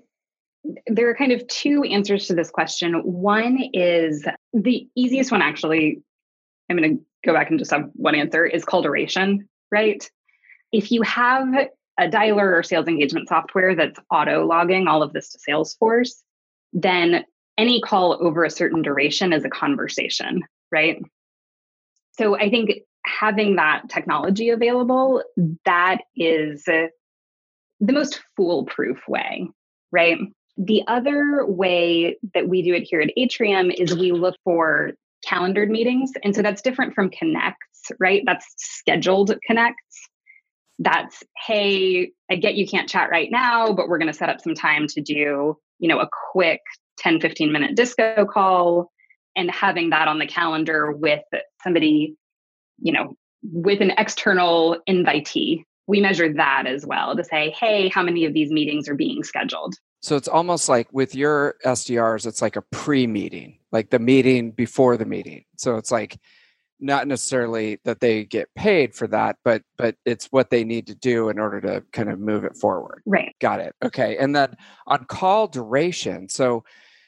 there 0.87 1.09
are 1.09 1.15
kind 1.15 1.31
of 1.31 1.45
two 1.47 1.83
answers 1.83 2.27
to 2.27 2.35
this 2.35 2.49
question. 2.49 2.95
One 3.03 3.59
is 3.73 4.25
the 4.53 4.87
easiest 4.95 5.31
one, 5.31 5.41
actually. 5.41 6.01
I'm 6.69 6.77
going 6.77 6.97
to 6.97 7.03
go 7.25 7.33
back 7.33 7.49
and 7.49 7.57
just 7.57 7.71
have 7.71 7.89
one 7.93 8.15
answer 8.15 8.45
is 8.45 8.65
call 8.65 8.81
duration, 8.81 9.47
right? 9.71 10.09
If 10.71 10.91
you 10.91 11.01
have 11.03 11.47
a 11.99 12.07
dialer 12.07 12.57
or 12.57 12.63
sales 12.63 12.87
engagement 12.87 13.27
software 13.27 13.75
that's 13.75 13.99
auto 14.11 14.45
logging 14.45 14.87
all 14.87 15.03
of 15.03 15.13
this 15.13 15.29
to 15.29 15.39
Salesforce, 15.39 16.21
then 16.71 17.25
any 17.57 17.81
call 17.81 18.17
over 18.21 18.43
a 18.43 18.49
certain 18.49 18.81
duration 18.81 19.33
is 19.33 19.43
a 19.43 19.49
conversation, 19.49 20.43
right? 20.71 21.01
So 22.17 22.37
I 22.37 22.49
think 22.49 22.71
having 23.05 23.55
that 23.55 23.83
technology 23.89 24.49
available, 24.49 25.23
that 25.65 25.99
is 26.15 26.63
the 26.65 26.89
most 27.81 28.21
foolproof 28.35 28.99
way, 29.07 29.49
right? 29.91 30.17
The 30.57 30.83
other 30.87 31.45
way 31.45 32.17
that 32.33 32.49
we 32.49 32.61
do 32.61 32.73
it 32.73 32.83
here 32.83 33.01
at 33.01 33.11
Atrium 33.15 33.71
is 33.71 33.95
we 33.95 34.11
look 34.11 34.35
for 34.43 34.91
calendared 35.25 35.69
meetings. 35.69 36.11
And 36.23 36.35
so 36.35 36.41
that's 36.41 36.61
different 36.61 36.93
from 36.93 37.09
connects, 37.09 37.91
right? 37.99 38.23
That's 38.25 38.45
scheduled 38.57 39.37
connects. 39.45 40.09
That's, 40.79 41.23
hey, 41.45 42.11
I 42.31 42.35
get 42.35 42.55
you 42.55 42.67
can't 42.67 42.89
chat 42.89 43.09
right 43.09 43.29
now, 43.31 43.73
but 43.73 43.89
we're 43.89 43.97
going 43.97 44.11
to 44.11 44.17
set 44.17 44.29
up 44.29 44.41
some 44.41 44.53
time 44.55 44.87
to 44.87 45.01
do, 45.01 45.57
you 45.79 45.89
know, 45.89 45.99
a 45.99 46.09
quick 46.31 46.61
10, 46.99 47.19
15 47.19 47.51
minute 47.51 47.75
disco 47.75 48.25
call 48.25 48.91
and 49.35 49.51
having 49.51 49.89
that 49.91 50.07
on 50.07 50.19
the 50.19 50.27
calendar 50.27 50.91
with 50.91 51.23
somebody, 51.63 52.15
you 52.81 52.93
know, 52.93 53.15
with 53.43 53.81
an 53.81 53.91
external 53.97 54.77
invitee. 54.87 55.63
We 55.87 56.01
measure 56.01 56.31
that 56.33 56.65
as 56.67 56.85
well 56.85 57.15
to 57.15 57.23
say, 57.23 57.49
hey, 57.59 57.89
how 57.89 58.03
many 58.03 58.25
of 58.25 58.33
these 58.33 58.51
meetings 58.51 58.87
are 58.87 58.95
being 58.95 59.23
scheduled? 59.23 59.75
So 60.01 60.15
it's 60.15 60.27
almost 60.27 60.69
like 60.69 60.87
with 60.93 61.15
your 61.15 61.55
SDRs, 61.65 62.27
it's 62.27 62.43
like 62.43 62.55
a 62.55 62.61
pre 62.61 63.07
meeting, 63.07 63.57
like 63.71 63.89
the 63.89 63.97
meeting 63.99 64.51
before 64.51 64.97
the 64.97 65.05
meeting. 65.05 65.45
So 65.57 65.77
it's 65.77 65.91
like, 65.91 66.17
not 66.81 67.07
necessarily 67.09 67.77
that 67.83 67.99
they 67.99 68.23
get 68.23 68.47
paid 68.55 68.95
for 68.95 69.05
that 69.05 69.35
but 69.43 69.61
but 69.77 69.95
it's 70.05 70.27
what 70.27 70.49
they 70.49 70.63
need 70.63 70.87
to 70.87 70.95
do 70.95 71.27
in 71.27 71.37
order 71.37 71.59
to 71.59 71.83
kind 71.91 72.09
of 72.09 72.21
move 72.21 72.45
it 72.45 72.55
forward 72.55 73.01
right 73.05 73.35
got 73.41 73.59
it 73.59 73.75
okay 73.83 74.15
and 74.15 74.33
then 74.33 74.55
on 74.87 75.03
call 75.03 75.45
duration 75.45 76.29
so 76.29 76.63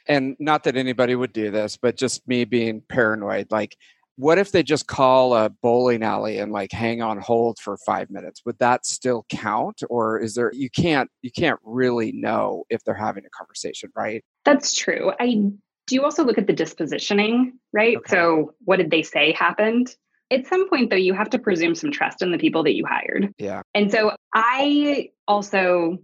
and 0.07 0.35
not 0.39 0.63
that 0.63 0.75
anybody 0.75 1.15
would 1.15 1.33
do 1.33 1.51
this, 1.51 1.77
but 1.77 1.97
just 1.97 2.27
me 2.27 2.45
being 2.45 2.81
paranoid. 2.81 3.51
Like, 3.51 3.77
what 4.17 4.37
if 4.37 4.51
they 4.51 4.63
just 4.63 4.87
call 4.87 5.33
a 5.33 5.49
bowling 5.49 6.03
alley 6.03 6.37
and 6.37 6.51
like 6.51 6.71
hang 6.71 7.01
on 7.01 7.19
hold 7.19 7.57
for 7.59 7.77
five 7.85 8.09
minutes? 8.09 8.41
Would 8.45 8.59
that 8.59 8.85
still 8.85 9.25
count, 9.29 9.81
or 9.89 10.19
is 10.19 10.35
there 10.35 10.51
you 10.53 10.69
can't 10.69 11.09
you 11.21 11.31
can't 11.31 11.59
really 11.63 12.11
know 12.11 12.65
if 12.69 12.83
they're 12.83 12.93
having 12.93 13.25
a 13.25 13.29
conversation, 13.29 13.89
right? 13.95 14.23
That's 14.45 14.73
true. 14.73 15.11
I 15.19 15.51
do 15.87 16.03
also 16.03 16.23
look 16.23 16.37
at 16.37 16.47
the 16.47 16.53
dispositioning, 16.53 17.51
right? 17.73 17.97
Okay. 17.97 18.09
So, 18.09 18.53
what 18.63 18.77
did 18.77 18.91
they 18.91 19.03
say 19.03 19.33
happened? 19.33 19.95
At 20.31 20.47
some 20.47 20.69
point, 20.69 20.89
though, 20.89 20.95
you 20.95 21.13
have 21.13 21.29
to 21.31 21.39
presume 21.39 21.75
some 21.75 21.91
trust 21.91 22.21
in 22.21 22.31
the 22.31 22.37
people 22.37 22.63
that 22.63 22.75
you 22.75 22.85
hired. 22.85 23.33
Yeah. 23.37 23.61
And 23.75 23.91
so, 23.91 24.13
I 24.33 25.09
also 25.27 25.97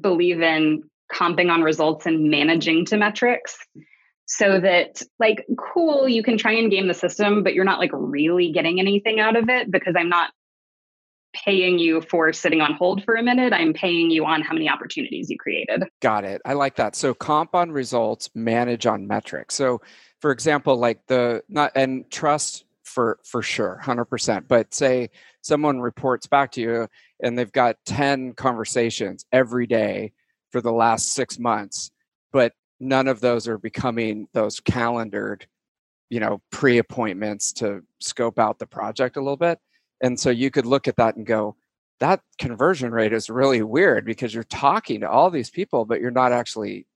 believe 0.00 0.40
in 0.40 0.82
comping 1.12 1.50
on 1.50 1.62
results 1.62 2.06
and 2.06 2.30
managing 2.30 2.84
to 2.86 2.96
metrics 2.96 3.58
so 4.32 4.60
that 4.60 5.02
like 5.18 5.44
cool 5.58 6.08
you 6.08 6.22
can 6.22 6.38
try 6.38 6.52
and 6.52 6.70
game 6.70 6.86
the 6.86 6.94
system 6.94 7.42
but 7.42 7.52
you're 7.52 7.64
not 7.64 7.78
like 7.78 7.90
really 7.92 8.52
getting 8.52 8.78
anything 8.78 9.18
out 9.18 9.36
of 9.36 9.48
it 9.48 9.70
because 9.70 9.94
i'm 9.96 10.08
not 10.08 10.30
paying 11.32 11.78
you 11.78 12.00
for 12.02 12.32
sitting 12.32 12.60
on 12.60 12.74
hold 12.74 13.04
for 13.04 13.14
a 13.14 13.22
minute. 13.22 13.52
I'm 13.52 13.72
paying 13.72 14.10
you 14.10 14.24
on 14.24 14.42
how 14.42 14.52
many 14.52 14.68
opportunities 14.68 15.30
you 15.30 15.38
created. 15.38 15.84
Got 16.00 16.24
it. 16.24 16.42
I 16.44 16.54
like 16.54 16.76
that. 16.76 16.96
So 16.96 17.14
comp 17.14 17.54
on 17.54 17.70
results, 17.70 18.30
manage 18.34 18.86
on 18.86 19.06
metrics. 19.06 19.54
So 19.54 19.80
for 20.20 20.32
example, 20.32 20.76
like 20.76 21.06
the 21.06 21.42
not 21.48 21.72
and 21.74 22.10
trust 22.10 22.64
for 22.82 23.20
for 23.24 23.42
sure, 23.42 23.80
100%. 23.82 24.48
But 24.48 24.74
say 24.74 25.10
someone 25.42 25.80
reports 25.80 26.26
back 26.26 26.52
to 26.52 26.60
you 26.60 26.88
and 27.22 27.38
they've 27.38 27.52
got 27.52 27.76
10 27.86 28.34
conversations 28.34 29.24
every 29.32 29.66
day 29.66 30.12
for 30.50 30.60
the 30.60 30.72
last 30.72 31.12
6 31.12 31.38
months, 31.38 31.92
but 32.32 32.52
none 32.80 33.06
of 33.06 33.20
those 33.20 33.46
are 33.46 33.58
becoming 33.58 34.26
those 34.32 34.58
calendared, 34.58 35.46
you 36.08 36.18
know, 36.18 36.40
pre-appointments 36.50 37.52
to 37.52 37.82
scope 38.00 38.38
out 38.38 38.58
the 38.58 38.66
project 38.66 39.16
a 39.16 39.20
little 39.20 39.36
bit 39.36 39.60
and 40.00 40.18
so 40.18 40.30
you 40.30 40.50
could 40.50 40.66
look 40.66 40.88
at 40.88 40.96
that 40.96 41.16
and 41.16 41.26
go, 41.26 41.56
that 42.00 42.20
conversion 42.38 42.90
rate 42.92 43.12
is 43.12 43.28
really 43.28 43.62
weird 43.62 44.06
because 44.06 44.32
you're 44.32 44.44
talking 44.44 45.00
to 45.00 45.10
all 45.10 45.30
these 45.30 45.50
people, 45.50 45.84
but 45.84 46.00
you're 46.00 46.10
not 46.10 46.32
actually 46.32 46.86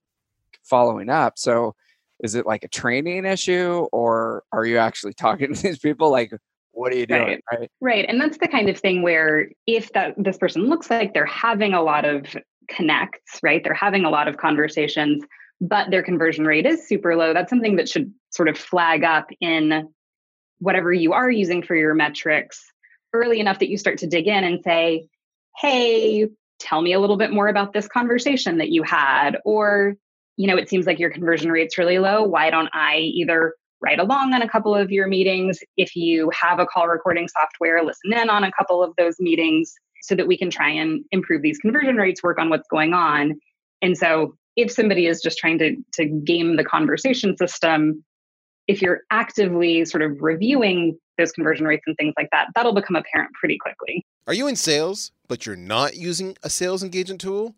following 0.63 1.09
up. 1.09 1.37
So 1.37 1.75
is 2.23 2.33
it 2.33 2.47
like 2.47 2.63
a 2.63 2.67
training 2.67 3.25
issue 3.25 3.87
or 3.91 4.43
are 4.51 4.65
you 4.65 4.77
actually 4.77 5.13
talking 5.17 5.53
to 5.53 5.61
these 5.61 5.79
people? 5.79 6.09
Like, 6.09 6.33
what 6.71 6.91
are 6.91 6.97
you 6.97 7.05
doing? 7.05 7.21
Right. 7.21 7.43
right. 7.51 7.71
Right. 7.79 8.05
And 8.09 8.19
that's 8.19 8.37
the 8.39 8.47
kind 8.47 8.67
of 8.69 8.79
thing 8.79 9.01
where 9.01 9.49
if 9.67 9.93
that 9.93 10.15
this 10.17 10.37
person 10.37 10.67
looks 10.67 10.89
like 10.89 11.13
they're 11.13 11.25
having 11.25 11.73
a 11.73 11.81
lot 11.81 12.03
of 12.03 12.35
connects, 12.67 13.39
right? 13.43 13.63
They're 13.63 13.73
having 13.73 14.05
a 14.05 14.09
lot 14.09 14.27
of 14.27 14.37
conversations, 14.37 15.23
but 15.61 15.89
their 15.89 16.03
conversion 16.03 16.45
rate 16.45 16.65
is 16.65 16.87
super 16.87 17.15
low. 17.15 17.33
That's 17.33 17.49
something 17.49 17.77
that 17.77 17.89
should 17.89 18.13
sort 18.31 18.49
of 18.49 18.57
flag 18.57 19.03
up 19.03 19.29
in 19.39 19.89
whatever 20.59 20.91
you 20.91 21.13
are 21.13 21.29
using 21.29 21.63
for 21.63 21.75
your 21.75 21.93
metrics 21.93 22.63
early 23.13 23.39
enough 23.39 23.59
that 23.59 23.69
you 23.69 23.77
start 23.77 23.97
to 23.99 24.07
dig 24.07 24.27
in 24.27 24.43
and 24.43 24.61
say, 24.63 25.07
hey, 25.57 26.27
tell 26.59 26.81
me 26.81 26.93
a 26.93 26.99
little 26.99 27.17
bit 27.17 27.31
more 27.31 27.47
about 27.47 27.73
this 27.73 27.87
conversation 27.87 28.57
that 28.57 28.69
you 28.69 28.83
had. 28.83 29.37
Or, 29.45 29.95
you 30.37 30.47
know, 30.47 30.57
it 30.57 30.69
seems 30.69 30.85
like 30.85 30.99
your 30.99 31.09
conversion 31.09 31.51
rate's 31.51 31.77
really 31.77 31.99
low. 31.99 32.23
Why 32.23 32.49
don't 32.49 32.69
I 32.73 32.97
either 32.97 33.53
write 33.81 33.99
along 33.99 34.33
on 34.33 34.41
a 34.41 34.49
couple 34.49 34.75
of 34.75 34.91
your 34.91 35.07
meetings? 35.07 35.59
If 35.77 35.95
you 35.95 36.29
have 36.37 36.59
a 36.59 36.65
call 36.65 36.87
recording 36.87 37.27
software, 37.27 37.83
listen 37.83 38.13
in 38.13 38.29
on 38.29 38.43
a 38.43 38.51
couple 38.51 38.83
of 38.83 38.93
those 38.97 39.15
meetings 39.19 39.73
so 40.01 40.15
that 40.15 40.27
we 40.27 40.37
can 40.37 40.49
try 40.49 40.69
and 40.69 41.03
improve 41.11 41.41
these 41.41 41.57
conversion 41.57 41.95
rates, 41.95 42.21
work 42.21 42.39
on 42.39 42.49
what's 42.49 42.67
going 42.67 42.93
on. 42.93 43.39
And 43.81 43.97
so 43.97 44.35
if 44.55 44.71
somebody 44.71 45.07
is 45.07 45.21
just 45.21 45.37
trying 45.37 45.59
to, 45.59 45.75
to 45.93 46.05
game 46.05 46.55
the 46.55 46.63
conversation 46.63 47.35
system, 47.37 48.03
if 48.67 48.81
you're 48.81 49.01
actively 49.11 49.85
sort 49.85 50.01
of 50.01 50.21
reviewing 50.21 50.97
those 51.17 51.31
conversion 51.31 51.65
rates 51.65 51.83
and 51.87 51.95
things 51.97 52.13
like 52.17 52.29
that, 52.31 52.47
that'll 52.55 52.73
become 52.73 52.95
apparent 52.95 53.31
pretty 53.33 53.57
quickly. 53.57 54.05
Are 54.27 54.33
you 54.33 54.47
in 54.47 54.55
sales, 54.55 55.11
but 55.27 55.45
you're 55.45 55.55
not 55.55 55.95
using 55.95 56.35
a 56.43 56.49
sales 56.49 56.83
engagement 56.83 57.21
tool? 57.21 57.55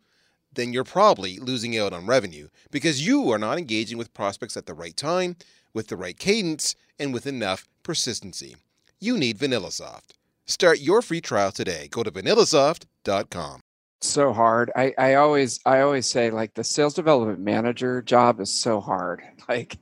Then 0.54 0.74
you're 0.74 0.84
probably 0.84 1.38
losing 1.40 1.78
out 1.78 1.94
on 1.94 2.06
revenue 2.06 2.50
because 2.72 3.06
you 3.06 3.32
are 3.32 3.38
not 3.38 3.58
engaging 3.58 3.98
with 3.98 4.14
prospects 4.14 4.58
at 4.58 4.66
the 4.66 4.74
right 4.74 4.96
time, 4.96 5.38
with 5.74 5.88
the 5.88 5.96
right 5.96 6.18
cadence, 6.18 6.76
and 7.00 7.14
with 7.14 7.28
enough 7.28 7.68
persistency. 7.84 8.56
You 9.00 9.18
need 9.18 9.38
VanillaSoft. 9.38 10.12
Start 10.46 10.80
your 10.80 11.02
free 11.02 11.22
trial 11.22 11.52
today. 11.52 11.88
Go 11.92 12.04
to 12.04 12.12
vanillasoft.com. 12.12 13.62
So 14.02 14.32
hard. 14.32 14.72
I, 14.76 14.94
I 14.98 15.16
always 15.16 15.60
I 15.66 15.82
always 15.82 16.06
say 16.06 16.30
like 16.30 16.54
the 16.54 16.64
sales 16.64 16.94
development 16.94 17.40
manager 17.40 18.02
job 18.04 18.40
is 18.40 18.54
so 18.54 18.80
hard. 18.82 19.22
Like 19.50 19.78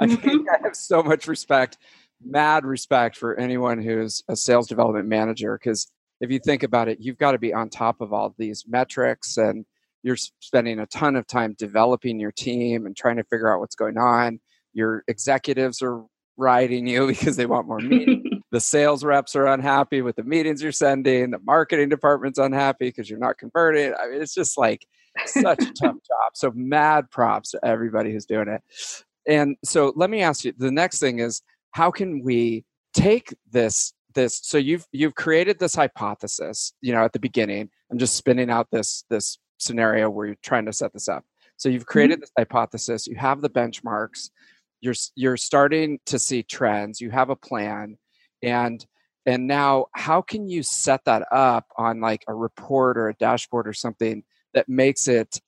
I 0.00 0.06
think. 0.16 0.48
I 0.48 0.56
have 0.64 0.74
so 0.74 1.02
much 1.02 1.28
respect 1.28 1.76
mad 2.24 2.64
respect 2.64 3.16
for 3.16 3.38
anyone 3.38 3.82
who's 3.82 4.22
a 4.28 4.36
sales 4.36 4.66
development 4.66 5.06
manager 5.08 5.58
because 5.62 5.90
if 6.20 6.30
you 6.30 6.38
think 6.38 6.62
about 6.62 6.88
it, 6.88 6.98
you've 7.00 7.18
got 7.18 7.32
to 7.32 7.38
be 7.38 7.52
on 7.52 7.68
top 7.68 8.00
of 8.00 8.12
all 8.12 8.34
these 8.38 8.64
metrics 8.68 9.36
and 9.36 9.64
you're 10.02 10.16
spending 10.16 10.78
a 10.80 10.86
ton 10.86 11.16
of 11.16 11.26
time 11.26 11.54
developing 11.58 12.18
your 12.18 12.32
team 12.32 12.86
and 12.86 12.96
trying 12.96 13.16
to 13.16 13.24
figure 13.24 13.52
out 13.52 13.60
what's 13.60 13.74
going 13.74 13.98
on. 13.98 14.40
Your 14.72 15.04
executives 15.08 15.82
are 15.82 16.02
riding 16.36 16.86
you 16.86 17.06
because 17.08 17.36
they 17.36 17.46
want 17.46 17.68
more 17.68 17.78
meetings. 17.78 18.39
The 18.50 18.60
sales 18.60 19.04
reps 19.04 19.36
are 19.36 19.46
unhappy 19.46 20.02
with 20.02 20.16
the 20.16 20.24
meetings 20.24 20.62
you're 20.62 20.72
sending. 20.72 21.30
The 21.30 21.38
marketing 21.38 21.88
department's 21.88 22.38
unhappy 22.38 22.88
because 22.88 23.08
you're 23.08 23.18
not 23.18 23.38
converting. 23.38 23.94
I 23.94 24.08
mean, 24.08 24.20
it's 24.20 24.34
just 24.34 24.58
like 24.58 24.86
such 25.26 25.62
a 25.62 25.72
tough 25.82 25.96
job. 25.96 26.30
So 26.34 26.52
mad 26.54 27.10
props 27.10 27.52
to 27.52 27.64
everybody 27.64 28.12
who's 28.12 28.26
doing 28.26 28.48
it. 28.48 28.62
And 29.26 29.56
so 29.64 29.92
let 29.96 30.10
me 30.10 30.22
ask 30.22 30.44
you 30.44 30.52
the 30.56 30.70
next 30.70 30.98
thing 30.98 31.20
is 31.20 31.42
how 31.72 31.90
can 31.90 32.22
we 32.22 32.64
take 32.92 33.34
this 33.50 33.92
this 34.14 34.40
so 34.42 34.58
you've 34.58 34.86
you've 34.92 35.14
created 35.14 35.58
this 35.58 35.74
hypothesis 35.74 36.72
you 36.80 36.92
know 36.92 37.04
at 37.04 37.12
the 37.12 37.20
beginning 37.20 37.70
i'm 37.90 37.98
just 37.98 38.16
spinning 38.16 38.50
out 38.50 38.66
this 38.72 39.04
this 39.08 39.38
scenario 39.58 40.10
where 40.10 40.26
you're 40.26 40.36
trying 40.42 40.66
to 40.66 40.72
set 40.72 40.92
this 40.92 41.08
up 41.08 41.24
so 41.56 41.68
you've 41.68 41.82
mm-hmm. 41.82 41.92
created 41.92 42.14
mm-hmm. 42.14 42.22
this 42.22 42.32
hypothesis 42.36 43.06
you 43.06 43.14
have 43.14 43.40
the 43.40 43.48
benchmarks 43.48 44.30
you're 44.80 44.94
you're 45.14 45.36
starting 45.36 46.00
to 46.06 46.18
see 46.18 46.42
trends 46.42 47.00
you 47.00 47.10
have 47.10 47.30
a 47.30 47.36
plan 47.36 47.96
and 48.42 48.84
and 49.26 49.46
now 49.46 49.86
how 49.94 50.22
can 50.22 50.48
you 50.48 50.62
set 50.62 51.04
that 51.04 51.26
up 51.30 51.66
on 51.76 52.00
like 52.00 52.24
a 52.26 52.34
report 52.34 52.96
or 52.96 53.08
a 53.08 53.14
dashboard 53.14 53.68
or 53.68 53.72
something 53.72 54.22
that 54.54 54.68
makes 54.68 55.08
it 55.08 55.40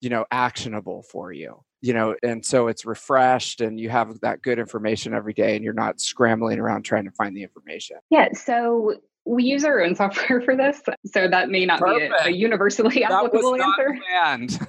you 0.00 0.10
know 0.10 0.24
actionable 0.30 1.04
for 1.10 1.32
you? 1.32 1.62
You 1.82 1.92
know 1.92 2.14
and 2.22 2.44
so 2.44 2.68
it's 2.68 2.84
refreshed 2.86 3.60
and 3.60 3.78
you 3.78 3.90
have 3.90 4.20
that 4.20 4.42
good 4.42 4.58
information 4.58 5.14
every 5.14 5.34
day 5.34 5.54
and 5.56 5.64
you're 5.64 5.74
not 5.74 6.00
scrambling 6.00 6.58
around 6.58 6.82
trying 6.82 7.04
to 7.04 7.10
find 7.12 7.36
the 7.36 7.42
information. 7.42 7.96
Yeah 8.10 8.28
so 8.32 8.94
we 9.24 9.42
use 9.44 9.64
our 9.64 9.82
own 9.82 9.94
software 9.94 10.40
for 10.44 10.56
this 10.56 10.80
so 11.04 11.28
that 11.28 11.50
may 11.50 11.66
not 11.66 11.80
Perfect. 11.80 12.14
be 12.24 12.30
a, 12.30 12.32
a 12.32 12.36
universally 12.36 13.04
applicable 13.04 13.60
answer. 13.60 13.98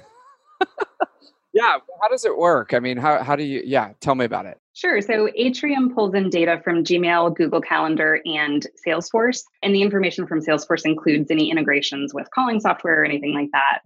yeah 1.54 1.78
how 2.02 2.08
does 2.08 2.24
it 2.24 2.36
work? 2.36 2.74
I 2.74 2.80
mean 2.80 2.96
how, 2.96 3.22
how 3.22 3.36
do 3.36 3.44
you 3.44 3.62
yeah 3.64 3.92
tell 4.00 4.14
me 4.14 4.24
about 4.24 4.46
it 4.46 4.58
Sure. 4.78 5.02
So 5.02 5.28
Atrium 5.34 5.92
pulls 5.92 6.14
in 6.14 6.30
data 6.30 6.60
from 6.62 6.84
Gmail, 6.84 7.34
Google 7.34 7.60
Calendar, 7.60 8.20
and 8.24 8.64
Salesforce. 8.86 9.42
And 9.60 9.74
the 9.74 9.82
information 9.82 10.24
from 10.24 10.38
Salesforce 10.38 10.84
includes 10.84 11.32
any 11.32 11.50
integrations 11.50 12.14
with 12.14 12.28
calling 12.32 12.60
software 12.60 13.02
or 13.02 13.04
anything 13.04 13.34
like 13.34 13.48
that 13.50 13.80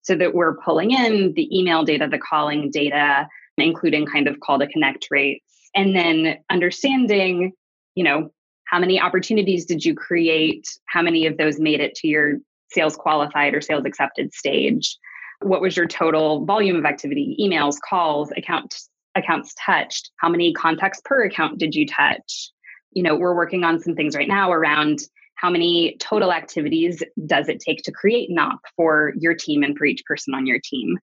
so 0.00 0.14
that 0.14 0.32
we're 0.32 0.56
pulling 0.64 0.92
in 0.92 1.34
the 1.34 1.54
email 1.54 1.84
data, 1.84 2.08
the 2.10 2.16
calling 2.18 2.70
data, 2.70 3.28
including 3.58 4.06
kind 4.06 4.26
of 4.26 4.40
call 4.40 4.58
to 4.58 4.66
connect 4.66 5.08
rates, 5.10 5.44
and 5.74 5.94
then 5.94 6.38
understanding, 6.48 7.52
you 7.94 8.02
know, 8.02 8.30
how 8.64 8.78
many 8.78 8.98
opportunities 8.98 9.66
did 9.66 9.84
you 9.84 9.94
create? 9.94 10.66
How 10.86 11.02
many 11.02 11.26
of 11.26 11.36
those 11.36 11.60
made 11.60 11.80
it 11.80 11.94
to 11.96 12.08
your 12.08 12.38
sales 12.70 12.96
qualified 12.96 13.52
or 13.52 13.60
sales 13.60 13.84
accepted 13.84 14.32
stage? 14.32 14.96
What 15.42 15.60
was 15.60 15.76
your 15.76 15.86
total 15.86 16.46
volume 16.46 16.76
of 16.76 16.86
activity? 16.86 17.36
Emails, 17.38 17.76
calls, 17.86 18.32
account 18.34 18.74
accounts 19.18 19.54
touched? 19.64 20.10
How 20.16 20.28
many 20.28 20.52
contacts 20.52 21.00
per 21.04 21.24
account 21.24 21.58
did 21.58 21.74
you 21.74 21.86
touch? 21.86 22.50
You 22.92 23.02
know, 23.02 23.16
we're 23.16 23.36
working 23.36 23.64
on 23.64 23.80
some 23.80 23.94
things 23.94 24.16
right 24.16 24.28
now 24.28 24.52
around 24.52 25.00
how 25.34 25.50
many 25.50 25.96
total 26.00 26.32
activities 26.32 27.02
does 27.26 27.48
it 27.48 27.60
take 27.60 27.82
to 27.82 27.92
create 27.92 28.28
NOP 28.30 28.60
for 28.76 29.12
your 29.18 29.34
team 29.34 29.62
and 29.62 29.78
for 29.78 29.84
each 29.84 30.04
person 30.04 30.34
on 30.34 30.46
your 30.46 30.58
team? 30.58 30.98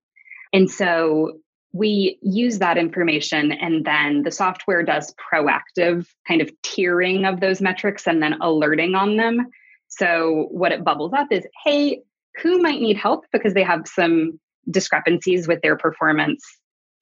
And 0.51 0.69
so 0.69 1.39
we 1.71 2.17
use 2.21 2.59
that 2.59 2.77
information 2.77 3.51
and 3.51 3.85
then 3.85 4.23
the 4.23 4.31
software 4.31 4.83
does 4.83 5.13
proactive 5.31 6.07
kind 6.27 6.41
of 6.41 6.49
tiering 6.63 7.29
of 7.29 7.39
those 7.39 7.61
metrics 7.61 8.07
and 8.07 8.21
then 8.21 8.35
alerting 8.41 8.95
on 8.95 9.17
them. 9.17 9.47
So 9.87 10.47
what 10.51 10.71
it 10.71 10.83
bubbles 10.83 11.13
up 11.13 11.27
is 11.31 11.45
hey, 11.63 12.01
who 12.41 12.61
might 12.61 12.81
need 12.81 12.97
help 12.97 13.25
because 13.31 13.53
they 13.53 13.63
have 13.63 13.87
some 13.87 14.39
discrepancies 14.69 15.47
with 15.47 15.61
their 15.61 15.77
performance 15.77 16.43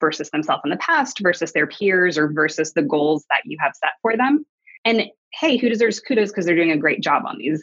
versus 0.04 0.28
themselves 0.30 0.60
in 0.64 0.70
the 0.70 0.76
past 0.76 1.18
versus 1.22 1.52
their 1.54 1.66
peers 1.66 2.18
or 2.18 2.30
versus 2.30 2.74
the 2.74 2.82
goals 2.82 3.24
that 3.30 3.40
you 3.46 3.56
have 3.58 3.72
set 3.74 3.92
for 4.02 4.18
them. 4.18 4.44
And 4.84 5.04
hey, 5.32 5.56
who 5.56 5.70
deserves 5.70 5.98
kudos 5.98 6.28
because 6.28 6.44
they're 6.44 6.54
doing 6.54 6.72
a 6.72 6.76
great 6.76 7.00
job 7.00 7.22
on 7.26 7.38
these. 7.38 7.62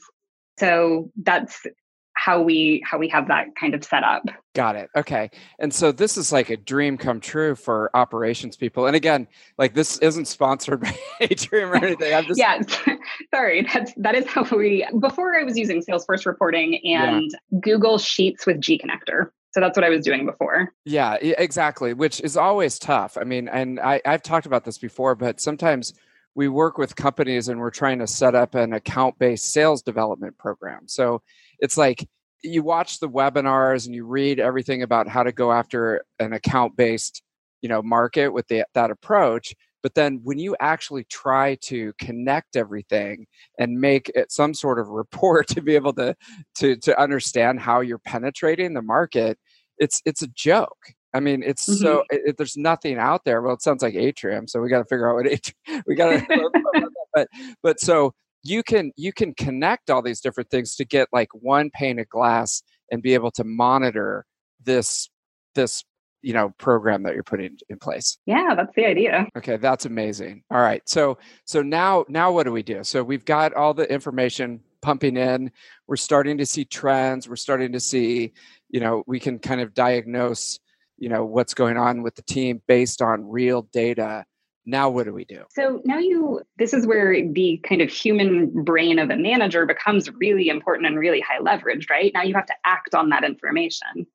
So 0.58 1.12
that's 1.22 1.62
how 2.16 2.42
we 2.42 2.84
how 2.84 2.98
we 2.98 3.08
have 3.10 3.28
that 3.28 3.48
kind 3.60 3.76
of 3.76 3.84
set 3.84 4.04
up. 4.04 4.24
Got 4.56 4.76
it. 4.76 4.90
Okay. 4.98 5.30
And 5.60 5.72
so 5.72 5.92
this 5.92 6.18
is 6.18 6.32
like 6.32 6.50
a 6.50 6.58
dream 6.58 6.98
come 6.98 7.20
true 7.20 7.54
for 7.54 7.92
operations 7.94 8.58
people. 8.58 8.88
And 8.88 8.96
again, 8.96 9.28
like 9.60 9.76
this 9.76 10.00
isn't 10.00 10.26
sponsored 10.26 10.82
by 10.82 10.98
Atrium 11.20 11.70
or 11.72 11.76
anything. 11.76 12.12
I'm 12.12 12.26
just 12.28 12.40
Yeah. 12.40 12.60
Sorry. 13.34 13.68
That's 13.72 13.94
that 13.98 14.16
is 14.16 14.26
how 14.26 14.44
we 14.44 14.88
before 15.00 15.40
I 15.40 15.44
was 15.44 15.58
using 15.60 15.84
Salesforce 15.88 16.26
reporting 16.26 16.80
and 16.86 17.32
yeah. 17.32 17.60
Google 17.60 18.00
Sheets 18.00 18.48
with 18.48 18.60
G 18.60 18.80
Connector. 18.80 19.30
So 19.54 19.60
that's 19.60 19.78
what 19.78 19.84
I 19.84 19.90
was 19.90 20.06
doing 20.06 20.26
before. 20.26 20.74
Yeah, 20.86 21.16
exactly. 21.16 21.94
Which 21.94 22.22
is 22.22 22.38
always 22.38 22.80
tough. 22.80 23.18
I 23.20 23.26
mean, 23.26 23.50
and 23.50 23.80
I, 23.80 24.02
I've 24.06 24.24
talked 24.24 24.46
about 24.46 24.64
this 24.64 24.78
before, 24.78 25.16
but 25.16 25.42
sometimes 25.42 25.94
we 26.36 26.48
work 26.48 26.78
with 26.78 26.96
companies 26.96 27.50
and 27.50 27.60
we're 27.60 27.72
trying 27.72 28.00
to 28.00 28.08
set 28.08 28.34
up 28.34 28.56
an 28.56 28.72
account 28.72 29.20
based 29.20 29.52
sales 29.52 29.82
development 29.82 30.38
program. 30.38 30.88
So 30.88 31.22
it's 31.60 31.78
like 31.78 32.08
you 32.44 32.64
watch 32.64 33.00
the 33.00 33.10
webinars 33.10 33.86
and 33.86 33.94
you 33.94 34.06
read 34.06 34.40
everything 34.40 34.84
about 34.84 35.08
how 35.08 35.24
to 35.24 35.32
go 35.32 35.52
after 35.52 36.06
an 36.20 36.34
account 36.34 36.76
based 36.78 37.22
you 37.62 37.70
know 37.70 37.82
market 37.82 38.30
with 38.30 38.48
the, 38.48 38.66
that 38.74 38.92
approach 38.92 39.54
but 39.84 39.96
then 39.96 40.20
when 40.24 40.38
you 40.38 40.56
actually 40.60 41.04
try 41.06 41.56
to 41.56 41.94
connect 42.00 42.56
everything 42.56 43.26
and 43.60 43.80
make 43.80 44.10
it 44.16 44.32
some 44.32 44.54
sort 44.54 44.80
of 44.80 44.88
report 44.90 45.48
to 45.50 45.62
be 45.62 45.76
able 45.76 45.94
to 45.94 46.16
to 46.56 46.76
to 46.78 47.00
understand 47.00 47.60
how 47.60 47.82
you're 47.82 48.00
penetrating 48.00 48.74
the 48.74 48.82
market 48.82 49.38
it's 49.78 50.02
it's 50.06 50.22
a 50.22 50.28
joke 50.28 50.94
I 51.14 51.20
mean, 51.20 51.44
it's 51.44 51.68
mm-hmm. 51.68 51.82
so 51.82 52.04
it, 52.10 52.38
there's 52.38 52.56
nothing 52.56 52.98
out 52.98 53.26
there. 53.26 53.42
Well, 53.42 53.54
it 53.56 53.62
sounds 53.62 53.84
like 53.84 53.96
atrium, 53.96 54.48
so 54.48 54.62
we 54.62 54.70
got 54.70 54.80
to 54.80 54.86
figure 54.86 55.10
out 55.10 55.16
what 55.16 55.28
atrium. 55.28 55.84
We 55.86 55.96
got 55.96 56.12
to, 56.12 56.50
but 57.14 57.28
but 57.62 57.80
so 57.80 58.14
you 58.44 58.64
can 58.64 58.92
you 58.96 59.12
can 59.14 59.34
connect 59.34 59.90
all 59.90 60.02
these 60.02 60.22
different 60.22 60.50
things 60.50 60.76
to 60.76 60.86
get 60.86 61.08
like 61.12 61.30
one 61.34 61.70
pane 61.72 62.00
of 62.00 62.10
glass 62.10 62.64
and 62.92 63.02
be 63.02 63.14
able 63.14 63.32
to 63.32 63.44
monitor 63.44 64.26
this 64.64 65.10
this 65.56 65.84
you 66.22 66.34
know 66.34 66.50
program 66.58 67.04
that 67.04 67.14
you're 67.14 67.24
putting 67.24 67.58
in 67.70 67.80
place. 67.80 68.18
Yeah 68.26 68.54
that's 68.56 68.74
the 68.76 68.86
idea. 68.86 69.28
Okay 69.38 69.58
that's 69.58 69.86
amazing. 69.86 70.44
All 70.52 70.62
right 70.62 70.82
so 70.88 71.18
so 71.46 71.62
now 71.62 72.06
now 72.08 72.32
what 72.32 72.44
do 72.44 72.52
we 72.52 72.64
do? 72.64 72.84
So 72.84 73.04
we've 73.04 73.26
got 73.26 73.54
all 73.54 73.74
the 73.74 73.92
information 73.92 74.62
pumping 74.82 75.18
in. 75.18 75.52
We're 75.88 75.96
starting 75.96 76.38
to 76.40 76.46
see 76.46 76.66
trends. 76.66 77.30
We're 77.30 77.36
starting 77.36 77.72
to 77.74 77.80
see 77.80 78.34
you 78.70 78.80
know 78.80 79.04
we 79.08 79.20
can 79.20 79.40
kind 79.40 79.62
of 79.62 79.74
diagnose 79.74 80.60
you 80.98 81.10
know 81.10 81.26
what's 81.26 81.54
going 81.54 81.78
on 81.78 82.04
with 82.04 82.16
the 82.16 82.22
team 82.22 82.62
based 82.68 83.02
on 83.02 83.28
real 83.28 83.64
data. 83.74 84.24
Now 84.66 84.92
what 84.92 85.06
do 85.06 85.14
we 85.14 85.26
do? 85.26 85.44
So 85.50 85.82
now 85.84 85.98
you 85.98 86.42
this 86.58 86.74
is 86.74 86.86
where 86.86 87.14
the 87.28 87.60
kind 87.68 87.82
of 87.82 87.90
human 87.90 88.64
brain 88.64 89.00
of 89.00 89.10
a 89.10 89.18
manager 89.18 89.66
becomes 89.66 90.10
really 90.20 90.50
important 90.50 90.86
and 90.86 91.00
really 91.00 91.20
high 91.20 91.40
leverage 91.40 91.88
right? 91.90 92.12
Now 92.14 92.22
you 92.22 92.36
have 92.36 92.46
to 92.46 92.56
act 92.64 92.94
on 92.94 93.10
that 93.10 93.24
information 93.24 94.06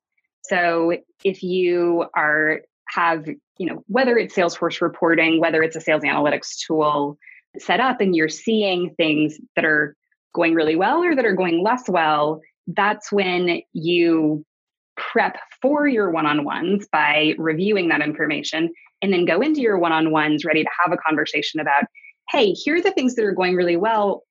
so 0.49 0.97
if 1.23 1.43
you 1.43 2.05
are 2.15 2.61
have 2.89 3.27
you 3.57 3.67
know 3.67 3.83
whether 3.87 4.17
it's 4.17 4.35
salesforce 4.35 4.81
reporting 4.81 5.39
whether 5.39 5.61
it's 5.61 5.75
a 5.75 5.81
sales 5.81 6.03
analytics 6.03 6.55
tool 6.65 7.17
set 7.57 7.79
up 7.79 8.01
and 8.01 8.15
you're 8.15 8.29
seeing 8.29 8.93
things 8.97 9.37
that 9.55 9.65
are 9.65 9.95
going 10.33 10.53
really 10.53 10.75
well 10.75 11.03
or 11.03 11.15
that 11.15 11.25
are 11.25 11.35
going 11.35 11.63
less 11.63 11.89
well 11.89 12.39
that's 12.67 13.11
when 13.11 13.61
you 13.73 14.45
prep 14.95 15.37
for 15.61 15.87
your 15.87 16.11
one-on-ones 16.11 16.87
by 16.91 17.33
reviewing 17.37 17.87
that 17.89 18.01
information 18.01 18.71
and 19.01 19.13
then 19.13 19.25
go 19.25 19.41
into 19.41 19.61
your 19.61 19.77
one-on-ones 19.77 20.43
ready 20.43 20.63
to 20.63 20.69
have 20.83 20.91
a 20.91 20.97
conversation 20.97 21.59
about 21.59 21.83
hey 22.29 22.51
here 22.51 22.75
are 22.75 22.81
the 22.81 22.91
things 22.91 23.15
that 23.15 23.25
are 23.25 23.33
going 23.33 23.55
really 23.55 23.77
well 23.77 24.23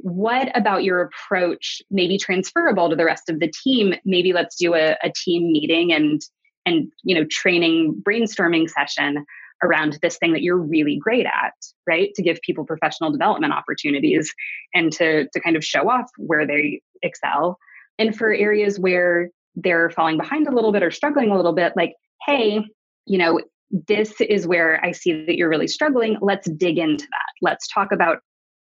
what 0.00 0.56
about 0.56 0.84
your 0.84 1.00
approach 1.02 1.82
may 1.90 2.06
be 2.06 2.18
transferable 2.18 2.88
to 2.88 2.96
the 2.96 3.04
rest 3.04 3.28
of 3.28 3.40
the 3.40 3.52
team? 3.64 3.94
Maybe 4.04 4.32
let's 4.32 4.56
do 4.56 4.74
a, 4.74 4.96
a 5.02 5.12
team 5.24 5.52
meeting 5.52 5.92
and 5.92 6.20
and 6.66 6.92
you 7.02 7.14
know 7.14 7.26
training 7.30 8.02
brainstorming 8.06 8.68
session 8.68 9.24
around 9.62 9.98
this 10.02 10.18
thing 10.18 10.32
that 10.32 10.42
you're 10.42 10.58
really 10.58 10.96
great 10.96 11.26
at 11.26 11.52
right? 11.88 12.14
To 12.14 12.22
give 12.22 12.38
people 12.42 12.64
professional 12.64 13.10
development 13.10 13.52
opportunities 13.52 14.32
and 14.74 14.92
to 14.92 15.26
to 15.28 15.40
kind 15.40 15.56
of 15.56 15.64
show 15.64 15.88
off 15.88 16.08
where 16.18 16.46
they 16.46 16.80
excel. 17.02 17.58
And 17.98 18.16
for 18.16 18.32
areas 18.32 18.78
where 18.78 19.30
they're 19.56 19.90
falling 19.90 20.18
behind 20.18 20.46
a 20.46 20.54
little 20.54 20.70
bit 20.70 20.82
or 20.82 20.90
struggling 20.90 21.30
a 21.30 21.36
little 21.36 21.54
bit 21.54 21.72
like 21.74 21.94
hey 22.26 22.62
you 23.06 23.18
know 23.18 23.40
this 23.88 24.20
is 24.20 24.46
where 24.46 24.84
i 24.84 24.92
see 24.92 25.24
that 25.24 25.36
you're 25.36 25.48
really 25.48 25.66
struggling. 25.66 26.16
Let's 26.20 26.48
dig 26.50 26.78
into 26.78 27.04
that. 27.04 27.32
Let's 27.42 27.66
talk 27.68 27.90
about 27.90 28.18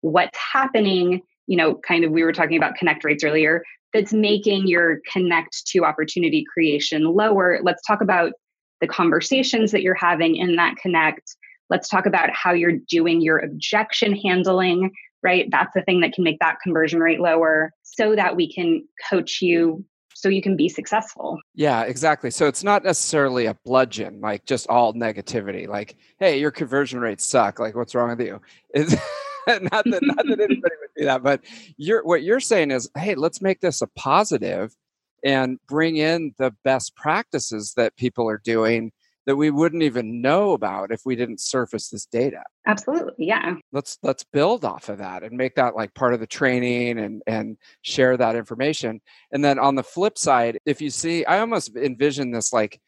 what's 0.04 0.38
happening 0.38 1.22
you 1.48 1.56
know 1.56 1.76
kind 1.76 2.04
of 2.04 2.12
we 2.12 2.24
were 2.24 2.34
talking 2.34 2.58
about 2.58 2.76
connect 2.76 3.06
rates 3.06 3.24
earlier 3.24 3.64
that's 3.94 4.12
making 4.12 4.68
your 4.68 5.00
connect 5.12 5.66
to 5.66 5.86
opportunity 5.86 6.44
creation 6.54 7.06
lower 7.06 7.60
let's 7.64 7.82
talk 7.88 8.02
about 8.02 8.34
the 8.82 8.88
conversations 8.88 9.72
that 9.72 9.82
you're 9.82 9.96
having 9.96 10.36
in 10.36 10.58
that 10.58 10.76
connect 10.76 11.38
let's 11.70 11.88
talk 11.88 12.06
about 12.06 12.30
how 12.32 12.52
you're 12.52 12.78
doing 12.90 13.22
your 13.22 13.40
objection 13.40 14.14
handling 14.14 14.92
right 15.24 15.48
that's 15.52 15.74
the 15.74 15.82
thing 15.84 16.02
that 16.02 16.12
can 16.12 16.26
make 16.26 16.38
that 16.40 16.58
conversion 16.62 17.00
rate 17.00 17.22
lower 17.22 17.72
so 17.82 18.14
that 18.14 18.36
we 18.36 18.52
can 18.52 18.86
coach 19.10 19.42
you 19.42 19.86
so 20.16 20.30
you 20.30 20.42
can 20.42 20.56
be 20.56 20.70
successful. 20.70 21.38
Yeah, 21.54 21.82
exactly. 21.82 22.32
So 22.32 22.48
it's 22.48 22.64
not 22.64 22.84
necessarily 22.84 23.48
a 23.48 23.56
bludgeon, 23.66 24.22
like 24.22 24.46
just 24.46 24.68
all 24.68 24.94
negativity. 24.94 25.68
Like, 25.68 25.98
hey, 26.18 26.40
your 26.40 26.52
conversion 26.52 27.00
rates 27.00 27.28
suck. 27.28 27.60
Like, 27.60 27.76
what's 27.76 27.94
wrong 27.94 28.10
with 28.10 28.22
you? 28.22 28.40
It's 28.70 28.96
not 29.48 29.84
that 29.86 30.00
not 30.02 30.26
that 30.26 30.40
anybody 30.40 30.76
would 30.80 30.90
do 30.98 31.06
that, 31.06 31.24
but 31.24 31.42
you're 31.78 32.04
what 32.04 32.24
you're 32.24 32.40
saying 32.40 32.72
is, 32.72 32.90
hey, 32.98 33.16
let's 33.16 33.42
make 33.42 33.60
this 33.62 33.82
a 33.82 33.88
positive 33.88 34.76
and 35.24 35.58
bring 35.68 35.98
in 35.98 36.34
the 36.38 36.54
best 36.64 36.96
practices 36.96 37.74
that 37.78 37.96
people 37.96 38.30
are 38.30 38.42
doing 38.44 38.92
that 39.26 39.36
we 39.38 39.50
wouldn't 39.50 39.84
even 39.84 40.22
know 40.22 40.52
about 40.52 40.92
if 40.92 41.02
we 41.06 41.16
didn't 41.16 41.40
surface 41.40 41.90
this 41.90 42.06
data. 42.06 42.44
Absolutely 42.68 43.26
yeah. 43.26 43.56
Let's 43.72 43.98
let's 44.04 44.24
build 44.24 44.66
off 44.66 44.90
of 44.90 44.98
that 44.98 45.24
and 45.24 45.38
make 45.38 45.56
that 45.56 45.76
like 45.76 45.94
part 45.94 46.14
of 46.14 46.20
the 46.20 46.28
training 46.28 47.00
and 47.00 47.22
and 47.26 47.58
share 47.82 48.18
that 48.18 48.36
information. 48.36 49.02
And 49.32 49.44
then 49.44 49.60
on 49.60 49.76
the 49.76 49.84
flip 49.84 50.18
side 50.18 50.60
if 50.66 50.82
you 50.82 50.90
see 50.90 51.26
i 51.26 51.40
almost 51.40 51.76
envision 51.76 52.32
this 52.32 52.52
like 52.52 52.80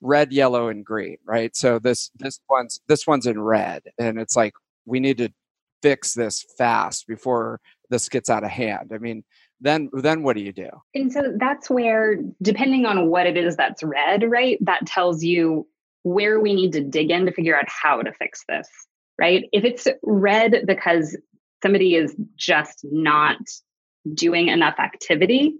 red 0.00 0.32
yellow 0.32 0.68
and 0.68 0.84
green 0.84 1.18
right? 1.26 1.54
So 1.56 1.78
this 1.78 2.10
this 2.16 2.40
one's 2.48 2.80
this 2.88 3.06
one's 3.06 3.26
in 3.26 3.40
red 3.40 3.82
and 3.98 4.18
it's 4.18 4.36
like 4.36 4.54
we 4.86 5.00
need 5.00 5.18
to 5.18 5.32
fix 5.84 6.14
this 6.14 6.44
fast 6.56 7.06
before 7.06 7.60
this 7.90 8.08
gets 8.08 8.30
out 8.30 8.44
of 8.44 8.50
hand 8.50 8.90
i 8.94 8.98
mean 8.98 9.22
then 9.60 9.90
then 9.92 10.22
what 10.22 10.34
do 10.36 10.42
you 10.42 10.52
do 10.52 10.68
and 10.94 11.12
so 11.12 11.32
that's 11.38 11.68
where 11.68 12.16
depending 12.42 12.86
on 12.86 13.08
what 13.08 13.26
it 13.26 13.36
is 13.36 13.56
that's 13.56 13.82
red 13.82 14.24
right 14.28 14.58
that 14.62 14.86
tells 14.86 15.22
you 15.22 15.66
where 16.04 16.38
we 16.38 16.54
need 16.54 16.72
to 16.72 16.82
dig 16.82 17.10
in 17.10 17.26
to 17.26 17.32
figure 17.32 17.58
out 17.58 17.64
how 17.68 18.00
to 18.00 18.12
fix 18.12 18.44
this, 18.48 18.68
right? 19.18 19.44
If 19.52 19.64
it's 19.64 19.88
red 20.02 20.64
because 20.66 21.16
somebody 21.62 21.96
is 21.96 22.14
just 22.36 22.84
not 22.84 23.38
doing 24.12 24.48
enough 24.48 24.74
activity, 24.78 25.56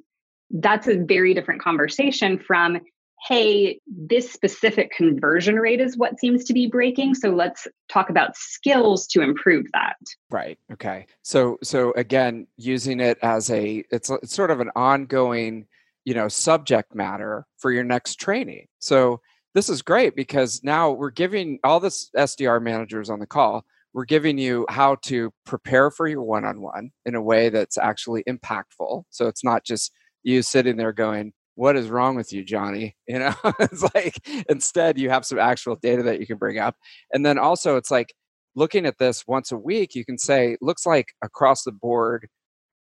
that's 0.51 0.87
a 0.87 0.99
very 0.99 1.35
different 1.35 1.63
conversation 1.63 2.39
from, 2.39 2.79
hey, 3.27 3.81
this 3.87 4.31
specific 4.31 4.91
conversion 4.91 5.57
rate 5.57 5.81
is 5.81 5.97
what 5.97 6.21
seems 6.21 6.45
to 6.45 6.53
be 6.53 6.67
breaking. 6.67 7.15
So 7.15 7.31
let's 7.31 7.67
talk 7.89 8.11
about 8.11 8.37
skills 8.37 9.07
to 9.09 9.23
improve 9.23 9.67
that. 9.73 9.97
Right. 10.31 10.59
Okay. 10.73 11.07
So 11.23 11.59
so 11.63 11.93
again, 11.93 12.47
using 12.57 13.01
it 13.01 13.19
as 13.23 13.51
a 13.51 13.85
it's, 13.91 14.11
it's 14.11 14.35
sort 14.35 14.51
of 14.51 14.61
an 14.61 14.71
ongoing, 14.77 15.67
you 16.05 16.15
know, 16.15 16.29
subject 16.29 16.95
matter 16.95 17.47
for 17.57 17.73
your 17.73 17.85
next 17.85 18.17
training. 18.17 18.67
So 18.79 19.21
this 19.55 19.69
is 19.69 19.83
great 19.83 20.17
because 20.17 20.63
now 20.63 20.91
we're 20.91 21.11
giving 21.11 21.61
all 21.65 21.81
the 21.81 21.89
SDR 21.89 22.61
managers 22.61 23.09
on 23.09 23.21
the 23.21 23.27
call, 23.27 23.65
we're 23.95 24.05
giving 24.05 24.37
you 24.37 24.67
how 24.69 24.97
to 25.03 25.33
prepare 25.47 25.91
for 25.91 26.09
your 26.09 26.23
one 26.23 26.45
on 26.45 26.61
one 26.61 26.91
in 27.07 27.15
a 27.15 27.23
way 27.23 27.49
that's 27.49 27.79
actually 27.79 28.25
impactful. 28.29 29.05
So 29.11 29.29
it's 29.29 29.45
not 29.45 29.65
just 29.65 29.93
you 30.25 30.43
sitting 30.43 30.77
there 30.77 30.93
going, 30.93 31.33
what 31.55 31.77
is 31.77 31.89
wrong 31.89 32.17
with 32.17 32.33
you, 32.33 32.45
Johnny? 32.45 32.97
You 33.07 33.19
know, 33.21 33.35
it's 33.61 33.83
like 33.95 34.19
instead 34.49 34.99
you 34.99 35.11
have 35.11 35.27
some 35.27 35.39
actual 35.39 35.77
data 35.77 36.03
that 36.05 36.21
you 36.21 36.27
can 36.27 36.39
bring 36.39 36.59
up. 36.59 36.77
And 37.13 37.25
then 37.25 37.39
also 37.39 37.77
it's 37.77 37.91
like 37.91 38.15
looking 38.55 38.87
at 38.87 38.99
this 38.99 39.25
once 39.27 39.53
a 39.53 39.57
week, 39.57 39.95
you 39.95 40.05
can 40.05 40.19
say, 40.19 40.57
looks 40.61 40.87
like 40.87 41.09
across 41.23 41.65
the 41.65 41.73
board, 41.73 42.29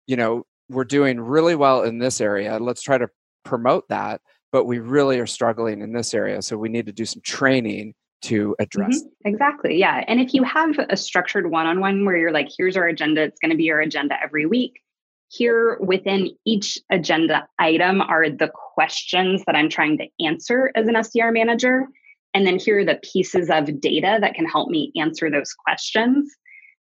you 0.07 0.17
know, 0.17 0.45
we're 0.69 0.85
doing 0.85 1.21
really 1.21 1.55
well 1.55 1.83
in 1.83 1.99
this 1.99 2.21
area. 2.21 2.59
Let's 2.59 2.83
try 2.83 2.99
to 2.99 3.09
promote 3.45 3.89
that 3.89 4.21
but 4.53 4.65
we 4.65 4.79
really 4.79 5.19
are 5.19 5.27
struggling 5.27 5.83
in 5.83 5.93
this 5.93 6.15
area. 6.15 6.41
So 6.41 6.57
we 6.57 6.71
need 6.71 6.87
to 6.87 6.93
do 6.93 7.05
some 7.05 7.21
training 7.23 7.93
to 8.23 8.57
address. 8.59 9.03
Mm-hmm. 9.03 9.29
Exactly. 9.29 9.79
Yeah. 9.79 10.03
And 10.09 10.19
if 10.19 10.33
you 10.33 10.45
have 10.45 10.79
a 10.89 10.97
structured 10.97 11.51
one 11.51 11.67
on 11.67 11.81
one 11.81 12.07
where 12.07 12.17
you're 12.17 12.33
like, 12.33 12.49
here's 12.57 12.75
our 12.75 12.87
agenda, 12.87 13.23
it's 13.23 13.39
going 13.39 13.51
to 13.51 13.57
be 13.57 13.65
your 13.65 13.81
agenda 13.81 14.15
every 14.23 14.47
week. 14.47 14.81
Here 15.29 15.79
within 15.81 16.31
each 16.45 16.79
agenda 16.91 17.49
item 17.59 18.01
are 18.01 18.31
the 18.31 18.51
questions 18.75 19.43
that 19.47 19.57
I'm 19.57 19.69
trying 19.69 19.99
to 19.99 20.07
answer 20.25 20.71
as 20.75 20.87
an 20.87 20.95
SDR 20.95 21.33
manager. 21.33 21.87
And 22.35 22.47
then 22.47 22.59
here 22.59 22.81
are 22.81 22.85
the 22.85 23.01
pieces 23.03 23.49
of 23.51 23.81
data 23.81 24.19
that 24.21 24.35
can 24.35 24.47
help 24.47 24.69
me 24.69 24.93
answer 25.01 25.31
those 25.31 25.53
questions. 25.53 26.31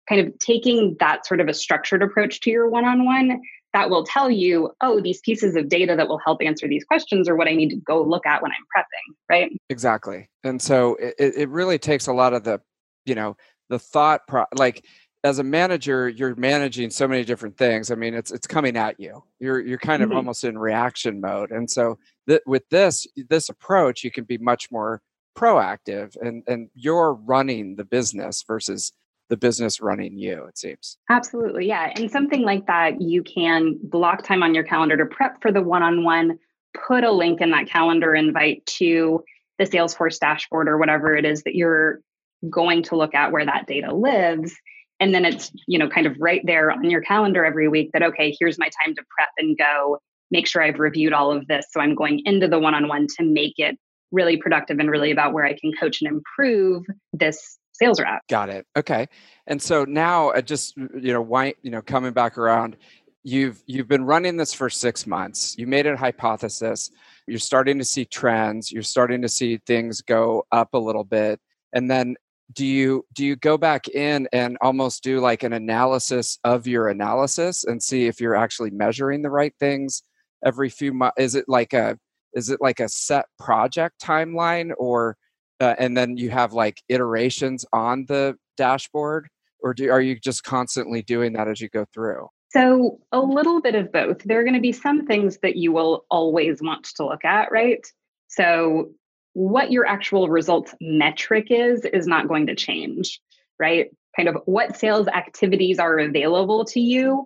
Kind 0.07 0.25
of 0.25 0.37
taking 0.39 0.95
that 0.99 1.25
sort 1.25 1.39
of 1.39 1.47
a 1.47 1.53
structured 1.53 2.01
approach 2.01 2.39
to 2.41 2.49
your 2.49 2.69
one 2.69 2.85
on 2.85 3.05
one 3.05 3.41
that 3.73 3.89
will 3.89 4.03
tell 4.03 4.31
you, 4.31 4.71
oh, 4.81 4.99
these 4.99 5.21
pieces 5.21 5.55
of 5.55 5.69
data 5.69 5.95
that 5.95 6.07
will 6.07 6.19
help 6.19 6.41
answer 6.41 6.67
these 6.67 6.83
questions 6.83 7.29
are 7.29 7.35
what 7.35 7.47
I 7.47 7.53
need 7.53 7.69
to 7.69 7.75
go 7.75 8.01
look 8.01 8.25
at 8.25 8.41
when 8.41 8.51
I'm 8.51 8.65
prepping, 8.75 9.15
right? 9.29 9.51
Exactly. 9.69 10.29
And 10.43 10.61
so 10.61 10.95
it, 10.95 11.15
it 11.19 11.49
really 11.49 11.77
takes 11.77 12.07
a 12.07 12.13
lot 12.13 12.33
of 12.33 12.43
the, 12.43 12.61
you 13.05 13.15
know, 13.15 13.37
the 13.69 13.79
thought 13.79 14.21
pro 14.27 14.45
like 14.55 14.83
as 15.23 15.39
a 15.39 15.43
manager, 15.43 16.07
you're 16.07 16.35
managing 16.35 16.89
so 16.89 17.07
many 17.07 17.23
different 17.23 17.57
things. 17.57 17.91
I 17.91 17.95
mean, 17.95 18.13
it's 18.13 18.31
it's 18.31 18.47
coming 18.47 18.77
at 18.77 18.99
you. 18.99 19.23
You're 19.39 19.59
you're 19.59 19.77
kind 19.77 20.01
of 20.01 20.09
mm-hmm. 20.09 20.17
almost 20.17 20.43
in 20.43 20.57
reaction 20.57 21.19
mode. 21.19 21.51
And 21.51 21.69
so 21.69 21.97
th- 22.27 22.41
with 22.45 22.67
this 22.69 23.05
this 23.29 23.49
approach, 23.49 24.03
you 24.03 24.11
can 24.11 24.23
be 24.23 24.37
much 24.37 24.71
more 24.71 25.01
proactive 25.37 26.15
and 26.21 26.43
and 26.47 26.69
you're 26.73 27.13
running 27.13 27.75
the 27.75 27.83
business 27.83 28.43
versus 28.47 28.93
the 29.29 29.37
business 29.37 29.79
running 29.79 30.17
you, 30.17 30.45
it 30.45 30.57
seems. 30.57 30.97
Absolutely. 31.09 31.67
Yeah. 31.67 31.91
And 31.95 32.09
something 32.09 32.41
like 32.41 32.65
that, 32.65 32.99
you 32.99 33.21
can 33.21 33.77
block 33.83 34.23
time 34.23 34.41
on 34.41 34.55
your 34.55 34.63
calendar 34.63 34.97
to 34.97 35.05
prep 35.05 35.39
for 35.41 35.51
the 35.51 35.61
one 35.61 35.83
on 35.83 36.03
one, 36.03 36.39
put 36.87 37.03
a 37.03 37.11
link 37.11 37.39
in 37.39 37.51
that 37.51 37.67
calendar 37.67 38.15
invite 38.15 38.65
to 38.65 39.23
the 39.59 39.65
Salesforce 39.65 40.17
dashboard 40.17 40.67
or 40.67 40.79
whatever 40.79 41.15
it 41.15 41.25
is 41.25 41.43
that 41.43 41.53
you're 41.53 42.01
going 42.49 42.81
to 42.83 42.95
look 42.95 43.13
at 43.13 43.31
where 43.31 43.45
that 43.45 43.67
data 43.67 43.93
lives 43.93 44.55
and 44.99 45.13
then 45.13 45.25
it's 45.25 45.51
you 45.67 45.77
know 45.79 45.89
kind 45.89 46.07
of 46.07 46.15
right 46.19 46.41
there 46.45 46.71
on 46.71 46.89
your 46.89 47.01
calendar 47.01 47.45
every 47.45 47.67
week 47.67 47.89
that 47.93 48.03
okay 48.03 48.35
here's 48.39 48.57
my 48.59 48.69
time 48.83 48.95
to 48.95 49.03
prep 49.15 49.29
and 49.37 49.57
go 49.57 49.97
make 50.31 50.47
sure 50.47 50.61
i've 50.61 50.79
reviewed 50.79 51.13
all 51.13 51.31
of 51.31 51.47
this. 51.47 51.65
So 51.71 51.79
i'm 51.79 51.95
going 51.95 52.21
into 52.25 52.47
the 52.47 52.59
one-on-one 52.59 53.07
to 53.17 53.23
make 53.23 53.55
it 53.57 53.77
really 54.11 54.37
productive 54.37 54.79
and 54.79 54.89
really 54.89 55.11
about 55.11 55.33
where 55.33 55.45
i 55.45 55.53
can 55.53 55.71
coach 55.79 56.01
and 56.01 56.11
improve 56.11 56.85
this 57.13 57.59
sales 57.79 57.99
rep. 57.99 58.21
Got 58.27 58.49
it. 58.49 58.67
Okay. 58.75 59.07
And 59.47 59.61
so 59.61 59.85
now 59.85 60.31
uh, 60.31 60.41
just 60.41 60.75
you 60.77 61.13
know 61.13 61.21
why 61.21 61.55
you 61.61 61.71
know 61.71 61.81
coming 61.81 62.11
back 62.11 62.37
around 62.37 62.75
you've 63.23 63.61
you've 63.65 63.87
been 63.87 64.05
running 64.05 64.37
this 64.37 64.53
for 64.53 64.69
six 64.69 65.07
months. 65.07 65.55
You 65.57 65.67
made 65.67 65.87
a 65.87 65.95
hypothesis. 65.95 66.91
You're 67.27 67.39
starting 67.39 67.77
to 67.79 67.85
see 67.85 68.05
trends. 68.05 68.71
You're 68.71 68.83
starting 68.83 69.21
to 69.21 69.29
see 69.29 69.59
things 69.65 70.01
go 70.01 70.45
up 70.51 70.73
a 70.73 70.77
little 70.77 71.03
bit. 71.03 71.39
And 71.73 71.89
then 71.89 72.15
do 72.53 72.65
you 72.65 73.05
do 73.13 73.23
you 73.25 73.35
go 73.35 73.57
back 73.57 73.87
in 73.87 74.27
and 74.33 74.57
almost 74.61 75.03
do 75.03 75.19
like 75.19 75.43
an 75.43 75.53
analysis 75.53 76.39
of 76.43 76.67
your 76.67 76.87
analysis 76.87 77.63
and 77.63 77.81
see 77.81 78.07
if 78.07 78.19
you're 78.19 78.35
actually 78.35 78.71
measuring 78.71 79.21
the 79.21 79.29
right 79.29 79.53
things 79.59 80.03
every 80.45 80.69
few 80.69 80.93
months 80.93 81.15
is 81.19 81.35
it 81.35 81.45
like 81.47 81.73
a 81.73 81.97
is 82.33 82.49
it 82.49 82.59
like 82.61 82.79
a 82.79 82.89
set 82.89 83.25
project 83.37 84.01
timeline 84.01 84.71
or 84.77 85.15
uh, 85.59 85.75
and 85.77 85.95
then 85.95 86.17
you 86.17 86.29
have 86.29 86.53
like 86.53 86.81
iterations 86.89 87.65
on 87.73 88.05
the 88.07 88.35
dashboard? 88.57 89.27
Or 89.61 89.73
do, 89.73 89.89
are 89.91 90.01
you 90.01 90.17
just 90.19 90.43
constantly 90.43 91.01
doing 91.01 91.33
that 91.33 91.47
as 91.47 91.59
you 91.59 91.69
go 91.69 91.85
through? 91.93 92.27
So 92.51 92.99
a 93.11 93.19
little 93.19 93.61
bit 93.61 93.75
of 93.75 93.91
both. 93.91 94.23
There 94.23 94.39
are 94.39 94.43
going 94.43 94.55
to 94.55 94.61
be 94.61 94.71
some 94.71 95.05
things 95.05 95.37
that 95.43 95.55
you 95.55 95.71
will 95.71 96.05
always 96.09 96.61
want 96.61 96.85
to 96.95 97.05
look 97.05 97.25
at 97.25 97.51
right? 97.51 97.85
So 98.27 98.91
what 99.39 99.71
your 99.71 99.85
actual 99.85 100.27
results 100.27 100.75
metric 100.81 101.47
is 101.49 101.85
is 101.85 102.05
not 102.05 102.27
going 102.27 102.47
to 102.47 102.55
change, 102.55 103.21
right? 103.57 103.87
Kind 104.13 104.27
of 104.27 104.35
what 104.43 104.75
sales 104.75 105.07
activities 105.07 105.79
are 105.79 105.97
available 105.97 106.65
to 106.65 106.81
you 106.81 107.25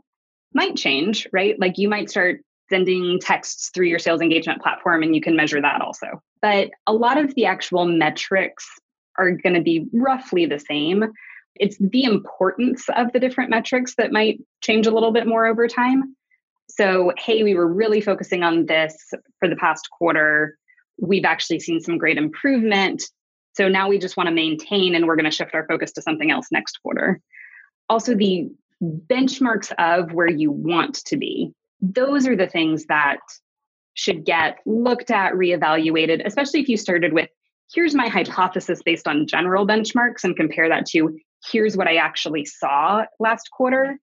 might 0.53 0.75
change, 0.75 1.27
right? 1.33 1.59
Like 1.59 1.79
you 1.79 1.89
might 1.89 2.11
start 2.11 2.41
sending 2.69 3.17
texts 3.19 3.71
through 3.73 3.87
your 3.87 3.97
sales 3.97 4.21
engagement 4.21 4.61
platform 4.61 5.01
and 5.01 5.15
you 5.15 5.21
can 5.21 5.35
measure 5.35 5.59
that 5.59 5.81
also. 5.81 6.21
But 6.39 6.69
a 6.85 6.93
lot 6.93 7.17
of 7.17 7.33
the 7.33 7.47
actual 7.47 7.85
metrics 7.85 8.69
are 9.17 9.31
going 9.31 9.55
to 9.55 9.61
be 9.61 9.87
roughly 9.91 10.45
the 10.45 10.59
same. 10.59 11.05
It's 11.55 11.77
the 11.79 12.03
importance 12.03 12.85
of 12.95 13.11
the 13.11 13.19
different 13.19 13.49
metrics 13.49 13.95
that 13.95 14.11
might 14.11 14.39
change 14.61 14.85
a 14.85 14.91
little 14.91 15.11
bit 15.11 15.25
more 15.25 15.47
over 15.47 15.67
time. 15.67 16.15
So, 16.69 17.11
hey, 17.17 17.41
we 17.41 17.55
were 17.55 17.67
really 17.67 18.01
focusing 18.01 18.43
on 18.43 18.67
this 18.67 18.95
for 19.39 19.49
the 19.49 19.55
past 19.55 19.89
quarter 19.89 20.59
we've 20.99 21.25
actually 21.25 21.59
seen 21.59 21.79
some 21.81 21.97
great 21.97 22.17
improvement. 22.17 23.03
So 23.53 23.67
now 23.67 23.89
we 23.89 23.99
just 23.99 24.17
want 24.17 24.27
to 24.27 24.33
maintain 24.33 24.95
and 24.95 25.07
we're 25.07 25.15
going 25.15 25.29
to 25.29 25.31
shift 25.31 25.53
our 25.53 25.67
focus 25.67 25.91
to 25.93 26.01
something 26.01 26.31
else 26.31 26.47
next 26.51 26.79
quarter. 26.81 27.19
Also, 27.89 28.15
the 28.15 28.49
benchmarks 28.81 29.71
of 29.77 30.13
where 30.13 30.29
you 30.29 30.51
want 30.51 30.95
to 31.05 31.17
be, 31.17 31.53
those 31.81 32.27
are 32.27 32.35
the 32.35 32.47
things 32.47 32.85
that 32.85 33.19
should 33.93 34.25
get 34.25 34.57
looked 34.65 35.11
at, 35.11 35.33
reevaluated, 35.33 36.25
especially 36.25 36.61
if 36.61 36.69
you 36.69 36.77
started 36.77 37.13
with 37.13 37.29
here's 37.73 37.95
my 37.95 38.07
hypothesis 38.07 38.81
based 38.83 39.07
on 39.07 39.27
general 39.27 39.65
benchmarks 39.65 40.23
and 40.23 40.35
compare 40.35 40.69
that 40.69 40.85
to 40.85 41.17
here's 41.51 41.75
what 41.75 41.87
I 41.87 41.95
actually 41.95 42.45
saw 42.45 43.05
last 43.19 43.49
quarter. 43.51 43.97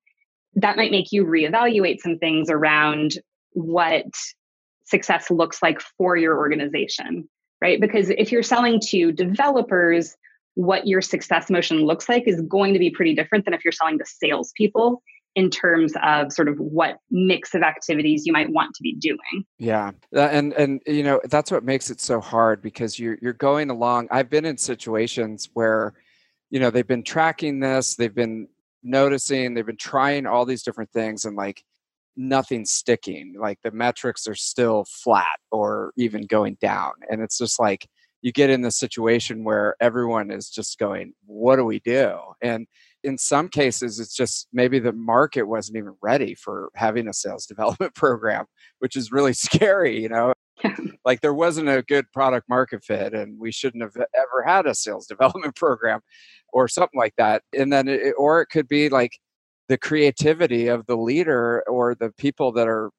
That 0.55 0.76
might 0.76 0.90
make 0.90 1.12
you 1.12 1.24
reevaluate 1.24 2.00
some 2.00 2.18
things 2.18 2.50
around 2.50 3.14
what 3.53 4.07
success 4.90 5.31
looks 5.31 5.62
like 5.62 5.81
for 5.81 6.16
your 6.16 6.37
organization, 6.37 7.29
right? 7.62 7.81
Because 7.81 8.11
if 8.11 8.31
you're 8.33 8.42
selling 8.42 8.81
to 8.88 9.12
developers, 9.12 10.16
what 10.55 10.87
your 10.87 11.00
success 11.00 11.48
motion 11.48 11.79
looks 11.79 12.09
like 12.09 12.24
is 12.26 12.40
going 12.42 12.72
to 12.72 12.79
be 12.79 12.90
pretty 12.90 13.14
different 13.14 13.44
than 13.44 13.55
if 13.55 13.64
you're 13.64 13.72
selling 13.72 13.98
to 13.98 14.05
salespeople 14.05 15.03
in 15.37 15.48
terms 15.48 15.94
of 16.03 16.33
sort 16.33 16.48
of 16.48 16.59
what 16.59 16.98
mix 17.11 17.55
of 17.55 17.62
activities 17.62 18.26
you 18.26 18.33
might 18.33 18.50
want 18.50 18.74
to 18.74 18.83
be 18.83 18.94
doing. 18.94 19.44
Yeah, 19.59 19.92
uh, 20.14 20.22
and 20.22 20.53
and 20.55 20.83
you 20.87 21.05
know 21.05 21.20
that's 21.31 21.53
what 21.53 21.64
makes 21.64 21.90
it 21.90 22.00
so 22.00 22.20
hard 22.20 22.61
because 22.61 22.98
you're 22.98 23.16
you're 23.22 23.33
going 23.33 23.70
along. 23.70 24.09
I've 24.11 24.29
been 24.29 24.44
in 24.44 24.57
situations 24.59 25.48
where, 25.55 25.94
you 26.50 26.59
know, 26.59 26.70
they've 26.70 26.87
been 26.87 27.05
tracking 27.05 27.61
this, 27.61 27.94
they've 27.94 28.14
been 28.14 28.48
noticing, 28.83 29.55
they've 29.55 29.64
been 29.64 29.76
trying 29.76 30.26
all 30.26 30.44
these 30.44 30.64
different 30.64 30.90
things, 30.90 31.24
and 31.24 31.37
like 31.37 31.62
nothing's 32.16 32.70
sticking. 32.70 33.35
Like 33.38 33.59
the 33.62 33.70
metrics 33.70 34.27
are 34.27 34.35
still 34.35 34.85
flat 34.85 35.38
or 35.51 35.92
even 35.96 36.27
going 36.27 36.57
down. 36.61 36.92
And 37.11 37.23
it's 37.23 37.38
just 37.38 37.59
like 37.59 37.87
you 38.23 38.33
get 38.33 38.51
in 38.51 38.62
the 38.62 38.70
situation 38.70 39.44
where 39.44 39.77
everyone 39.81 40.31
is 40.31 40.51
just 40.51 40.79
going, 40.79 41.14
What 41.27 41.57
do 41.57 41.64
we 41.64 41.81
do? 41.81 42.16
And 42.42 42.66
in 43.03 43.16
some 43.16 43.49
cases, 43.49 43.99
it's 43.99 44.14
just 44.14 44.49
maybe 44.53 44.79
the 44.79 44.92
market 44.92 45.44
wasn't 45.44 45.79
even 45.79 45.94
ready 46.03 46.35
for 46.35 46.70
having 46.75 47.09
a 47.09 47.14
sales 47.14 47.46
development 47.49 47.94
program, 47.94 48.46
which 48.79 48.96
is 48.96 49.12
really 49.12 49.33
scary, 49.35 50.01
you 50.01 50.09
know. 50.09 50.33
like 51.07 51.23
there 51.23 51.33
wasn't 51.33 51.66
a 51.68 51.83
good 51.83 52.05
product 52.12 52.46
market 52.46 52.85
fit 52.85 53.14
and 53.14 53.38
we 53.38 53.51
shouldn't 53.51 53.83
have 53.83 53.96
ever 53.96 54.42
had 54.44 54.66
a 54.66 54.75
sales 54.75 55.07
development 55.09 55.57
program 55.57 56.01
or 56.53 56.68
something 56.68 56.99
like 56.99 57.14
that 57.16 57.42
and 57.57 57.73
then 57.73 57.88
it, 57.88 58.12
or 58.18 58.42
it 58.42 58.46
could 58.46 58.68
be 58.68 58.90
like 58.90 59.12
the 59.70 59.78
creativity 59.78 60.66
of 60.66 60.85
the 60.87 60.96
leader 60.96 61.62
or 61.68 61.94
the 61.94 62.11
people 62.18 62.50
that 62.50 62.66
are 62.66 62.90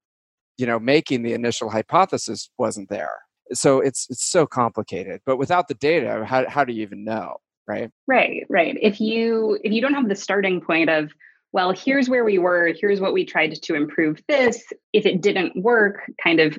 you 0.58 0.66
know 0.66 0.80
making 0.80 1.22
the 1.22 1.34
initial 1.34 1.70
hypothesis 1.70 2.50
wasn't 2.58 2.90
there. 2.90 3.20
So 3.54 3.82
it's 3.82 4.08
it's 4.10 4.24
so 4.24 4.48
complicated 4.48 5.20
but 5.26 5.36
without 5.36 5.68
the 5.68 5.74
data 5.74 6.24
how, 6.26 6.48
how 6.50 6.64
do 6.64 6.72
you 6.74 6.82
even 6.82 7.04
know 7.04 7.38
right? 7.68 7.92
Right 8.08 8.46
right. 8.50 8.78
If 8.82 9.02
you 9.02 9.60
if 9.66 9.74
you 9.74 9.82
don't 9.82 9.94
have 9.94 10.08
the 10.08 10.16
starting 10.16 10.62
point 10.62 10.90
of 10.90 11.12
well 11.52 11.74
here's 11.74 12.08
where 12.08 12.24
we 12.24 12.38
were 12.38 12.74
here's 12.80 13.02
what 13.02 13.14
we 13.14 13.26
tried 13.26 13.62
to 13.62 13.76
improve 13.76 14.22
this 14.30 14.64
if 14.94 15.06
it 15.06 15.22
didn't 15.22 15.62
work 15.62 16.04
kind 16.24 16.40
of 16.40 16.58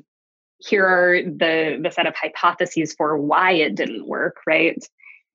here 0.58 0.84
are 0.84 1.22
the 1.22 1.80
the 1.82 1.90
set 1.90 2.06
of 2.06 2.14
hypotheses 2.14 2.92
for 2.92 3.16
why 3.16 3.52
it 3.52 3.74
didn't 3.74 4.06
work 4.06 4.36
right? 4.46 4.76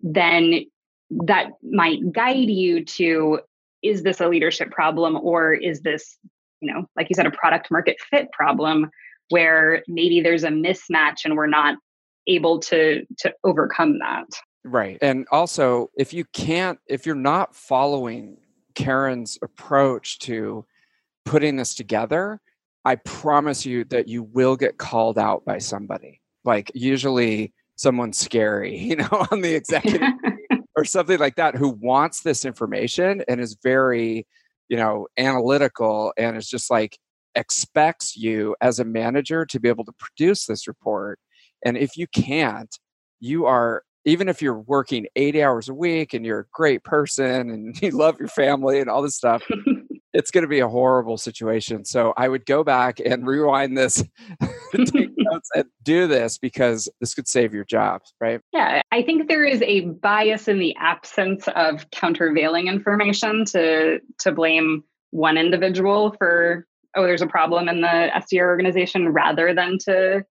Then 0.01 0.65
that 1.09 1.47
might 1.63 2.11
guide 2.11 2.49
you 2.49 2.85
to 2.85 3.39
is 3.88 4.04
this 4.04 4.19
a 4.19 4.28
leadership 4.28 4.71
problem 4.71 5.17
or 5.21 5.54
is 5.54 5.82
this 5.82 6.17
you 6.62 6.71
know 6.71 6.86
like 6.95 7.10
you 7.10 7.15
said 7.15 7.26
a 7.26 7.32
product 7.32 7.69
market 7.71 7.97
fit 8.10 8.32
problem 8.32 8.89
where 9.30 9.84
maybe 9.88 10.21
there's 10.21 10.43
a 10.43 10.50
mismatch 10.50 11.26
and 11.26 11.36
we're 11.36 11.47
not 11.47 11.78
able 12.28 12.60
to 12.60 13.06
to 13.17 13.34
overcome 13.43 14.00
that? 14.00 14.28
Right 14.63 14.97
and 15.02 15.26
also 15.32 15.89
if 15.97 16.13
you 16.13 16.26
can't 16.34 16.80
if 16.88 17.06
you're 17.06 17.15
not 17.15 17.56
following 17.56 18.38
karen's 18.76 19.39
approach 19.41 20.19
to 20.19 20.65
putting 21.26 21.56
this 21.56 21.73
together 21.73 22.39
i 22.86 22.95
promise 22.95 23.65
you 23.65 23.84
that 23.86 24.08
you 24.08 24.23
will 24.23 24.56
get 24.56 24.78
called 24.78 25.17
out 25.17 25.43
by 25.45 25.58
somebody. 25.58 26.21
Like 26.43 26.71
usually 26.76 27.54
someone 27.76 28.13
scary 28.13 28.78
you 28.89 28.97
know 28.97 29.28
on 29.32 29.41
the 29.41 29.56
executive 29.62 30.02
or 30.77 30.85
something 30.85 31.19
like 31.19 31.35
that 31.35 31.55
who 31.55 31.69
wants 31.69 32.21
this 32.21 32.45
information 32.45 33.23
and 33.27 33.41
is 33.41 33.57
very 33.61 34.25
you 34.69 34.77
know 34.77 35.07
analytical 35.17 36.13
and 36.17 36.37
is 36.37 36.47
just 36.47 36.69
like 36.71 36.97
expects 37.35 38.15
you 38.15 38.55
as 38.61 38.79
a 38.79 38.85
manager 38.85 39.45
to 39.45 39.59
be 39.59 39.67
able 39.67 39.83
to 39.83 39.93
produce 39.99 40.45
this 40.45 40.67
report 40.67 41.19
and 41.65 41.77
if 41.77 41.97
you 41.97 42.07
can't 42.07 42.79
you 43.19 43.45
are 43.45 43.83
even 44.05 44.29
if 44.29 44.41
you're 44.41 44.59
working 44.59 45.05
80 45.17 45.43
hours 45.43 45.67
a 45.67 45.73
week 45.73 46.13
and 46.13 46.25
you're 46.25 46.41
a 46.41 46.45
great 46.53 46.83
person 46.83 47.49
and 47.49 47.81
you 47.81 47.91
love 47.91 48.17
your 48.19 48.29
family 48.29 48.79
and 48.79 48.89
all 48.89 49.01
this 49.01 49.15
stuff 49.15 49.43
it's 50.17 50.31
going 50.31 50.41
to 50.41 50.47
be 50.47 50.61
a 50.61 50.67
horrible 50.67 51.17
situation. 51.17 51.85
So 51.85 52.11
I 52.17 52.27
would 52.27 52.45
go 52.47 52.63
back 52.63 52.99
and 52.99 53.27
rewind 53.27 53.77
this, 53.77 54.03
notes, 55.55 55.65
and 55.65 55.65
uh, 55.65 55.67
do 55.83 56.07
this 56.07 56.38
because 56.38 56.89
this 56.99 57.13
could 57.13 57.27
save 57.27 57.53
your 57.53 57.65
job, 57.65 58.01
right? 58.19 58.41
Yeah, 58.53 58.81
I 58.91 59.01
think 59.01 59.27
there 59.27 59.43
is 59.43 59.62
a 59.62 59.81
bias 59.81 60.47
in 60.47 60.60
the 60.60 60.75
absence 60.79 61.47
of 61.55 61.89
countervailing 61.91 62.67
information 62.67 63.45
to 63.45 63.99
to 64.19 64.31
blame 64.31 64.83
one 65.12 65.38
individual 65.38 66.15
for 66.17 66.65
oh 66.95 67.03
there's 67.03 67.21
a 67.21 67.27
problem 67.27 67.69
in 67.69 67.81
the 67.81 68.10
SDR 68.15 68.45
organization 68.45 69.10
rather 69.10 69.53
than 69.53 69.77
to 69.86 70.23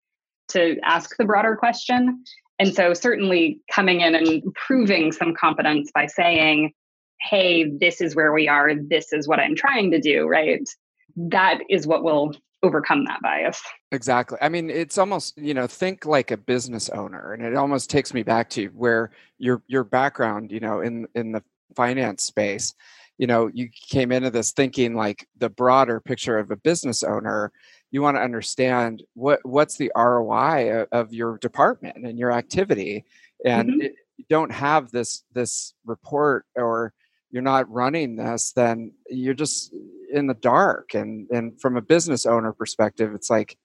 to 0.48 0.76
ask 0.85 1.16
the 1.16 1.24
broader 1.24 1.57
question. 1.57 2.22
And 2.59 2.74
so 2.74 2.94
certainly 2.94 3.61
coming 3.70 4.00
in 4.00 4.14
and 4.14 4.42
proving 4.55 5.12
some 5.12 5.35
competence 5.35 5.90
by 5.94 6.07
saying 6.07 6.72
hey, 7.20 7.70
this 7.81 8.00
is 8.00 8.14
where 8.14 8.33
we 8.33 8.48
are, 8.48 8.72
this 8.74 9.12
is 9.12 9.26
what 9.26 9.40
I'm 9.40 9.55
trying 9.55 9.90
to 9.90 10.00
do, 10.00 10.26
right? 10.26 10.68
That 11.16 11.61
is 11.70 11.87
what 11.87 12.05
will 12.05 12.35
overcome 12.66 13.05
that 13.05 13.20
bias. 13.22 13.62
Exactly. 13.92 14.38
I 14.40 14.48
mean, 14.48 14.70
it's 14.70 14.98
almost, 14.98 15.38
you 15.38 15.55
know, 15.55 15.66
think 15.66 16.05
like 16.05 16.31
a 16.31 16.37
business 16.37 16.88
owner 16.90 17.33
and 17.33 17.44
it 17.44 17.55
almost 17.55 17.90
takes 17.90 18.12
me 18.12 18.22
back 18.22 18.50
to 18.50 18.66
where 18.68 19.11
your 19.38 19.62
your 19.66 19.85
background, 19.85 20.50
you 20.52 20.61
know, 20.61 20.81
in 20.81 21.07
in 21.14 21.33
the 21.33 21.42
finance 21.74 22.24
space, 22.24 22.74
you 23.18 23.26
know, 23.26 23.50
you 23.52 23.68
came 23.88 24.12
into 24.12 24.31
this 24.31 24.52
thinking 24.52 24.94
like 24.94 25.26
the 25.38 25.48
broader 25.48 26.00
picture 26.00 26.38
of 26.38 26.50
a 26.50 26.57
business 26.57 27.02
owner, 27.02 27.52
you 27.90 28.02
want 28.02 28.16
to 28.16 28.22
understand 28.22 29.02
what 29.14 29.40
what's 29.44 29.76
the 29.76 29.92
ROI 29.96 30.83
of, 30.83 30.88
of 30.92 31.12
your 31.12 31.38
department 31.38 32.05
and 32.05 32.18
your 32.18 32.33
activity 32.33 33.05
and 33.44 33.70
mm-hmm. 33.70 33.81
it, 33.83 33.94
you 34.16 34.24
don't 34.29 34.52
have 34.52 34.90
this 34.90 35.24
this 35.33 35.74
report 35.85 36.46
or 36.57 36.92
you're 37.31 37.42
not 37.42 37.70
running 37.70 38.16
this, 38.16 38.52
then 38.52 38.92
you're 39.11 39.35
just 39.35 39.74
in 40.12 40.27
the 40.27 40.35
dark. 40.35 40.95
And 40.95 41.29
and 41.31 41.61
from 41.61 41.77
a 41.77 41.83
business 41.83 42.27
owner 42.27 42.53
perspective, 42.53 43.14
it's 43.14 43.31
like, 43.31 43.57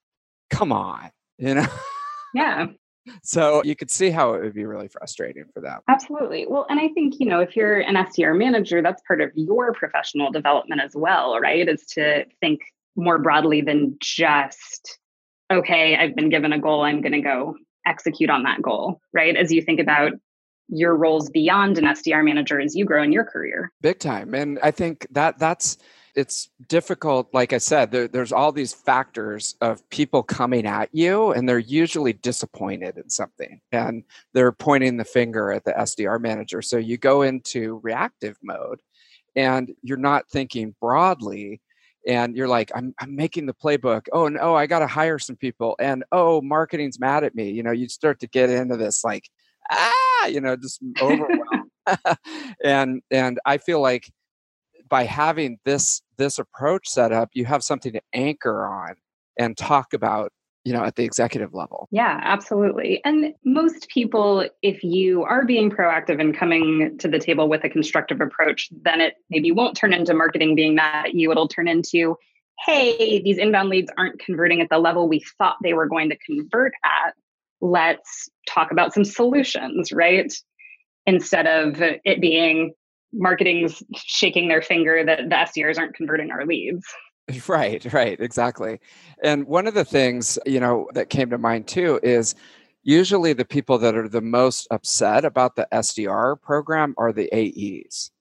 come 0.49 0.71
on, 0.71 1.12
you 1.38 1.56
know. 1.56 1.67
Yeah. 2.34 2.67
So 3.23 3.63
you 3.63 3.75
could 3.75 3.89
see 3.89 4.12
how 4.12 4.36
it 4.36 4.43
would 4.43 4.54
be 4.54 4.65
really 4.65 4.88
frustrating 4.88 5.45
for 5.54 5.60
them. 5.60 5.80
Absolutely. 5.88 6.45
Well, 6.47 6.67
and 6.69 6.80
I 6.80 6.89
think, 6.89 7.15
you 7.19 7.25
know, 7.25 7.39
if 7.39 7.56
you're 7.56 7.80
an 7.80 7.95
SDR 7.95 8.38
manager, 8.38 8.84
that's 8.84 9.01
part 9.08 9.21
of 9.21 9.32
your 9.34 9.73
professional 9.73 10.32
development 10.32 10.82
as 10.82 10.91
well, 10.93 11.39
right? 11.39 11.67
Is 11.67 11.84
to 11.93 12.25
think 12.41 12.62
more 12.95 13.17
broadly 13.17 13.62
than 13.62 13.97
just, 14.01 14.99
okay, 15.51 15.97
I've 15.97 16.15
been 16.15 16.30
given 16.30 16.54
a 16.54 16.60
goal, 16.60 16.84
I'm 16.84 17.01
going 17.01 17.13
to 17.13 17.21
go 17.21 17.56
execute 17.88 18.30
on 18.30 18.43
that 18.43 18.62
goal, 18.62 19.01
right? 19.13 19.36
As 19.36 19.51
you 19.51 19.63
think 19.63 19.80
about 19.80 20.12
your 20.69 20.95
roles 20.95 21.30
beyond 21.30 21.77
an 21.77 21.86
SDR 21.86 22.23
manager 22.23 22.60
as 22.60 22.75
you 22.75 22.86
grow 22.86 23.04
in 23.04 23.12
your 23.12 23.25
career. 23.25 23.71
Big 23.82 23.99
time. 23.99 24.34
And 24.34 24.58
I 24.63 24.71
think 24.71 25.06
that 25.12 25.38
that's 25.38 25.77
it's 26.15 26.50
difficult 26.67 27.30
like 27.34 27.54
i 27.54 27.58
said 27.58 27.91
there, 27.91 28.08
there's 28.08 28.32
all 28.32 28.52
these 28.52 28.74
factors 28.74 29.56
of 29.62 29.88
people 29.89 30.24
coming 30.24 30.65
at 30.65 30.89
you 30.91 31.32
and 31.32 31.47
they're 31.47 31.60
usually 31.60 32.13
disappointed 32.13 32.97
in 32.97 33.10
something 33.10 33.62
and 33.71 34.04
they're 34.34 34.52
pointing 34.52 34.97
the 34.97 35.06
finger 35.06 35.52
at 35.52 35.63
the 35.63 35.71
sdr 35.71 36.19
manager. 36.19 36.62
So 36.62 36.78
you 36.78 36.97
go 36.97 37.21
into 37.21 37.80
reactive 37.84 38.38
mode 38.43 38.82
and 39.36 39.71
you're 39.82 39.97
not 39.97 40.30
thinking 40.30 40.76
broadly 40.82 41.62
and 42.08 42.36
you're 42.36 42.47
like 42.47 42.71
I'm, 42.76 42.93
I'm 43.00 43.15
making 43.15 43.45
the 43.45 43.54
playbook. 43.54 44.08
Oh 44.12 44.28
no 44.28 44.56
i 44.56 44.65
got 44.67 44.80
to 44.80 44.88
hire 44.88 45.19
some 45.19 45.36
people 45.36 45.76
and 45.80 46.04
oh 46.12 46.41
marketing's 46.41 47.00
mad 47.00 47.24
at 47.24 47.36
me. 47.36 47.52
You 47.52 47.63
know 47.63 47.71
you 47.71 47.88
start 47.89 48.19
to 48.21 48.28
get 48.28 48.50
into 48.50 48.78
this 48.78 49.04
like 49.04 49.30
ah 49.71 50.26
you 50.28 50.41
know 50.41 50.56
just 50.56 50.82
overwhelmed. 51.02 51.69
And 52.63 53.02
and 53.10 53.39
i 53.45 53.58
feel 53.58 53.82
like 53.82 54.08
by 54.91 55.06
having 55.06 55.58
this 55.65 56.04
this 56.17 56.38
approach 56.38 56.88
set 56.88 57.12
up 57.12 57.30
you 57.34 57.45
have 57.45 57.63
something 57.63 57.93
to 57.93 58.01
anchor 58.13 58.67
on 58.67 58.93
and 59.39 59.58
talk 59.58 59.93
about 59.93 60.32
you 60.63 60.73
know 60.73 60.84
at 60.84 60.95
the 60.95 61.04
executive 61.04 61.56
level. 61.56 61.88
Yeah 61.89 62.19
absolutely. 62.21 63.01
And 63.04 63.34
most 63.43 63.89
people 63.89 64.47
if 64.62 64.84
you 64.84 65.23
are 65.23 65.43
being 65.45 65.71
proactive 65.71 66.19
and 66.19 66.38
coming 66.38 66.95
to 66.99 67.08
the 67.08 67.17
table 67.17 67.49
with 67.49 67.63
a 67.63 67.69
constructive 67.69 68.21
approach 68.21 68.69
then 68.84 69.01
it 69.01 69.15
maybe 69.32 69.51
won't 69.51 69.75
turn 69.75 69.93
into 69.93 70.13
marketing 70.13 70.54
being 70.54 70.75
mad 70.75 71.08
at 71.08 71.15
you 71.15 71.32
it'll 71.32 71.47
turn 71.47 71.67
into 71.67 72.15
hey 72.65 73.21
these 73.23 73.39
inbound 73.39 73.69
leads 73.69 73.91
aren't 73.97 74.19
converting 74.19 74.62
at 74.62 74.69
the 74.69 74.77
level 74.77 75.08
we 75.08 75.23
thought 75.39 75.56
they 75.63 75.73
were 75.73 75.88
going 75.88 76.10
to 76.10 76.17
convert 76.17 76.73
at. 76.84 77.15
Let's 77.62 78.30
talk 78.47 78.71
about 78.71 78.93
some 78.93 79.06
solutions 79.06 79.91
right? 79.91 80.32
Instead 81.08 81.47
of 81.47 81.82
it 81.82 82.21
being 82.21 82.73
marketing's 83.13 83.84
shaking 83.95 84.47
their 84.47 84.62
finger 84.62 85.04
that 85.06 85.30
the 85.30 85.36
SDRs 85.36 85.78
aren't 85.78 85.95
converting 85.95 86.32
our 86.32 86.45
leads. 86.45 86.86
Right, 87.47 87.86
right, 87.93 88.19
exactly. 88.19 88.82
And 89.24 89.45
one 89.45 89.65
of 89.65 89.74
the 89.74 89.86
things, 89.86 90.38
you 90.45 90.60
know, 90.60 90.89
that 90.95 91.10
came 91.10 91.30
to 91.30 91.38
mind 91.38 91.65
too 91.65 91.97
is 92.04 92.36
usually 92.84 93.32
the 93.32 93.45
people 93.45 93.78
that 93.78 93.95
are 93.95 94.10
the 94.10 94.21
most 94.21 94.67
upset 94.69 95.24
about 95.24 95.56
the 95.56 95.65
SDR 95.71 96.41
program 96.41 96.93
are 96.97 97.13
the 97.13 97.30
AEs. 97.32 98.12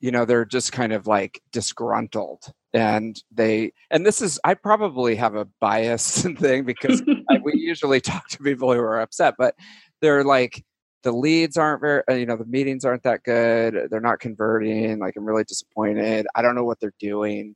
You 0.00 0.10
know, 0.10 0.26
they're 0.26 0.44
just 0.44 0.72
kind 0.72 0.92
of 0.92 1.06
like 1.06 1.40
disgruntled 1.50 2.52
and 2.74 3.22
they 3.32 3.72
and 3.90 4.04
this 4.04 4.20
is 4.20 4.38
i 4.44 4.54
probably 4.54 5.14
have 5.14 5.34
a 5.34 5.46
bias 5.60 6.22
thing 6.38 6.64
because 6.64 7.02
I, 7.30 7.38
we 7.42 7.54
usually 7.54 8.00
talk 8.00 8.28
to 8.28 8.38
people 8.38 8.72
who 8.72 8.80
are 8.80 9.00
upset 9.00 9.34
but 9.38 9.54
they're 10.00 10.24
like 10.24 10.64
the 11.02 11.12
leads 11.12 11.56
aren't 11.56 11.80
very 11.80 12.02
uh, 12.10 12.14
you 12.14 12.26
know 12.26 12.36
the 12.36 12.44
meetings 12.44 12.84
aren't 12.84 13.02
that 13.02 13.22
good 13.22 13.88
they're 13.90 14.00
not 14.00 14.20
converting 14.20 14.98
like 14.98 15.14
i'm 15.16 15.24
really 15.24 15.44
disappointed 15.44 16.26
i 16.34 16.42
don't 16.42 16.54
know 16.54 16.64
what 16.64 16.80
they're 16.80 16.92
doing. 16.98 17.54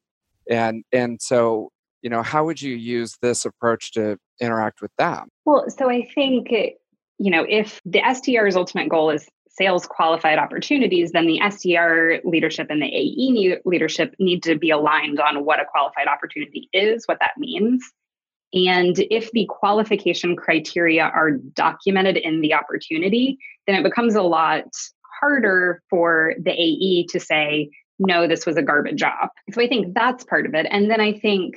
And 0.50 0.84
and 0.92 1.20
so 1.22 1.70
you 2.02 2.10
know 2.10 2.22
how 2.22 2.44
would 2.44 2.60
you 2.60 2.74
use 2.74 3.16
this 3.22 3.44
approach 3.44 3.92
to 3.92 4.18
interact 4.40 4.82
with 4.82 4.90
them? 4.98 5.28
Well 5.44 5.66
so 5.68 5.88
i 5.88 6.04
think 6.14 6.50
you 6.50 7.30
know 7.30 7.46
if 7.48 7.80
the 7.84 8.00
sdr's 8.00 8.56
ultimate 8.56 8.88
goal 8.88 9.10
is 9.10 9.28
sales 9.48 9.86
qualified 9.86 10.38
opportunities 10.38 11.12
then 11.12 11.26
the 11.26 11.38
sdr 11.44 12.20
leadership 12.24 12.68
and 12.70 12.82
the 12.82 12.86
ae 12.86 13.58
leadership 13.64 14.14
need 14.18 14.42
to 14.42 14.56
be 14.56 14.70
aligned 14.70 15.20
on 15.20 15.44
what 15.44 15.60
a 15.60 15.64
qualified 15.64 16.08
opportunity 16.08 16.68
is 16.72 17.04
what 17.06 17.18
that 17.20 17.32
means 17.38 17.84
and 18.54 18.98
if 19.10 19.30
the 19.32 19.46
qualification 19.48 20.36
criteria 20.36 21.04
are 21.04 21.32
documented 21.54 22.16
in 22.16 22.40
the 22.40 22.54
opportunity, 22.54 23.38
then 23.66 23.76
it 23.76 23.82
becomes 23.82 24.14
a 24.14 24.22
lot 24.22 24.64
harder 25.20 25.82
for 25.88 26.34
the 26.42 26.50
AE 26.50 27.06
to 27.10 27.20
say, 27.20 27.70
no, 27.98 28.26
this 28.26 28.44
was 28.44 28.56
a 28.56 28.62
garbage 28.62 28.98
job. 28.98 29.28
So 29.52 29.62
I 29.62 29.68
think 29.68 29.94
that's 29.94 30.24
part 30.24 30.46
of 30.46 30.54
it. 30.54 30.66
And 30.70 30.90
then 30.90 31.00
I 31.00 31.12
think, 31.12 31.54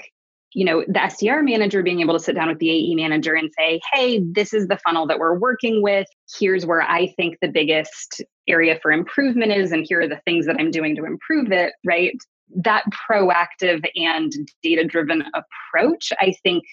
you 0.53 0.63
know, 0.63 0.85
the 0.87 0.99
SDR 0.99 1.43
manager 1.43 1.83
being 1.83 1.99
able 1.99 2.13
to 2.13 2.19
sit 2.19 2.35
down 2.35 2.47
with 2.47 2.59
the 2.59 2.69
AE 2.69 2.95
manager 2.95 3.33
and 3.33 3.49
say, 3.57 3.81
hey, 3.91 4.21
this 4.23 4.53
is 4.53 4.67
the 4.67 4.77
funnel 4.85 5.07
that 5.07 5.19
we're 5.19 5.37
working 5.37 5.81
with. 5.81 6.07
Here's 6.39 6.65
where 6.65 6.81
I 6.81 7.07
think 7.17 7.37
the 7.41 7.49
biggest 7.49 8.23
area 8.47 8.79
for 8.81 8.91
improvement 8.91 9.51
is. 9.51 9.71
And 9.71 9.85
here 9.87 10.01
are 10.01 10.07
the 10.07 10.21
things 10.25 10.45
that 10.45 10.57
I'm 10.59 10.71
doing 10.71 10.95
to 10.95 11.05
improve 11.05 11.51
it, 11.51 11.73
right? 11.83 12.15
That 12.55 12.85
proactive 13.09 13.83
and 13.95 14.31
data 14.61 14.85
driven 14.85 15.23
approach, 15.33 16.13
I 16.19 16.33
think, 16.43 16.63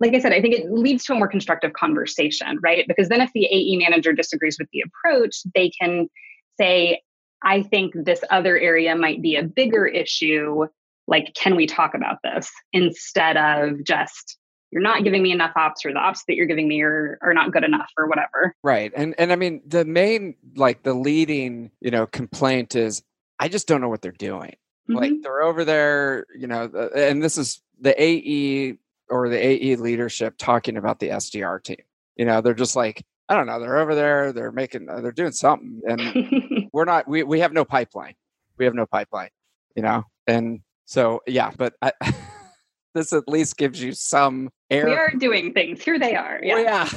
like 0.00 0.14
I 0.14 0.18
said, 0.18 0.32
I 0.32 0.40
think 0.40 0.54
it 0.54 0.72
leads 0.72 1.04
to 1.04 1.12
a 1.12 1.16
more 1.16 1.28
constructive 1.28 1.74
conversation, 1.74 2.58
right? 2.62 2.86
Because 2.88 3.08
then 3.08 3.20
if 3.20 3.30
the 3.34 3.44
AE 3.44 3.76
manager 3.76 4.12
disagrees 4.12 4.56
with 4.58 4.68
the 4.72 4.82
approach, 4.82 5.42
they 5.54 5.70
can 5.70 6.08
say, 6.58 7.02
I 7.42 7.62
think 7.62 7.92
this 7.94 8.20
other 8.30 8.58
area 8.58 8.96
might 8.96 9.22
be 9.22 9.36
a 9.36 9.42
bigger 9.42 9.86
issue. 9.86 10.66
Like, 11.06 11.34
can 11.34 11.54
we 11.54 11.66
talk 11.66 11.94
about 11.94 12.18
this 12.24 12.50
instead 12.72 13.36
of 13.36 13.84
just, 13.84 14.38
you're 14.70 14.82
not 14.82 15.04
giving 15.04 15.22
me 15.22 15.32
enough 15.32 15.52
ops 15.56 15.84
or 15.84 15.92
the 15.92 15.98
ops 15.98 16.24
that 16.28 16.34
you're 16.34 16.46
giving 16.46 16.68
me 16.68 16.80
are, 16.82 17.18
are 17.22 17.34
not 17.34 17.52
good 17.52 17.64
enough 17.64 17.90
or 17.98 18.06
whatever. 18.06 18.54
Right. 18.62 18.92
And 18.94 19.14
and 19.18 19.32
I 19.32 19.36
mean 19.36 19.62
the 19.66 19.84
main 19.84 20.36
like 20.54 20.84
the 20.84 20.94
leading, 20.94 21.72
you 21.80 21.90
know, 21.90 22.06
complaint 22.06 22.76
is 22.76 23.02
I 23.40 23.48
just 23.48 23.66
don't 23.66 23.80
know 23.80 23.88
what 23.88 24.00
they're 24.00 24.12
doing. 24.12 24.54
Mm-hmm. 24.88 24.94
Like 24.94 25.12
they're 25.22 25.42
over 25.42 25.64
there, 25.64 26.24
you 26.38 26.46
know, 26.46 26.70
and 26.94 27.20
this 27.20 27.36
is 27.36 27.60
the 27.80 28.00
AE 28.00 28.78
or 29.10 29.28
the 29.28 29.44
AE 29.44 29.76
leadership 29.76 30.34
talking 30.38 30.76
about 30.76 30.98
the 30.98 31.08
SDR 31.08 31.62
team. 31.62 31.76
You 32.16 32.24
know, 32.24 32.40
they're 32.40 32.54
just 32.54 32.76
like, 32.76 33.04
I 33.28 33.34
don't 33.34 33.46
know, 33.46 33.60
they're 33.60 33.78
over 33.78 33.94
there, 33.94 34.32
they're 34.32 34.52
making, 34.52 34.88
uh, 34.88 35.00
they're 35.00 35.12
doing 35.12 35.32
something, 35.32 35.80
and 35.86 36.68
we're 36.72 36.84
not, 36.84 37.08
we 37.08 37.22
we 37.22 37.40
have 37.40 37.52
no 37.52 37.64
pipeline, 37.64 38.14
we 38.58 38.64
have 38.64 38.74
no 38.74 38.86
pipeline, 38.86 39.30
you 39.76 39.82
know, 39.82 40.04
and 40.26 40.60
so 40.84 41.20
yeah, 41.26 41.50
but 41.56 41.74
I, 41.80 41.92
this 42.94 43.12
at 43.12 43.28
least 43.28 43.56
gives 43.56 43.80
you 43.80 43.92
some 43.92 44.50
air. 44.70 44.86
We 44.86 44.94
are 44.94 45.12
doing 45.16 45.52
things. 45.52 45.82
Here 45.82 45.98
they 45.98 46.16
are. 46.16 46.40
Yeah. 46.42 46.88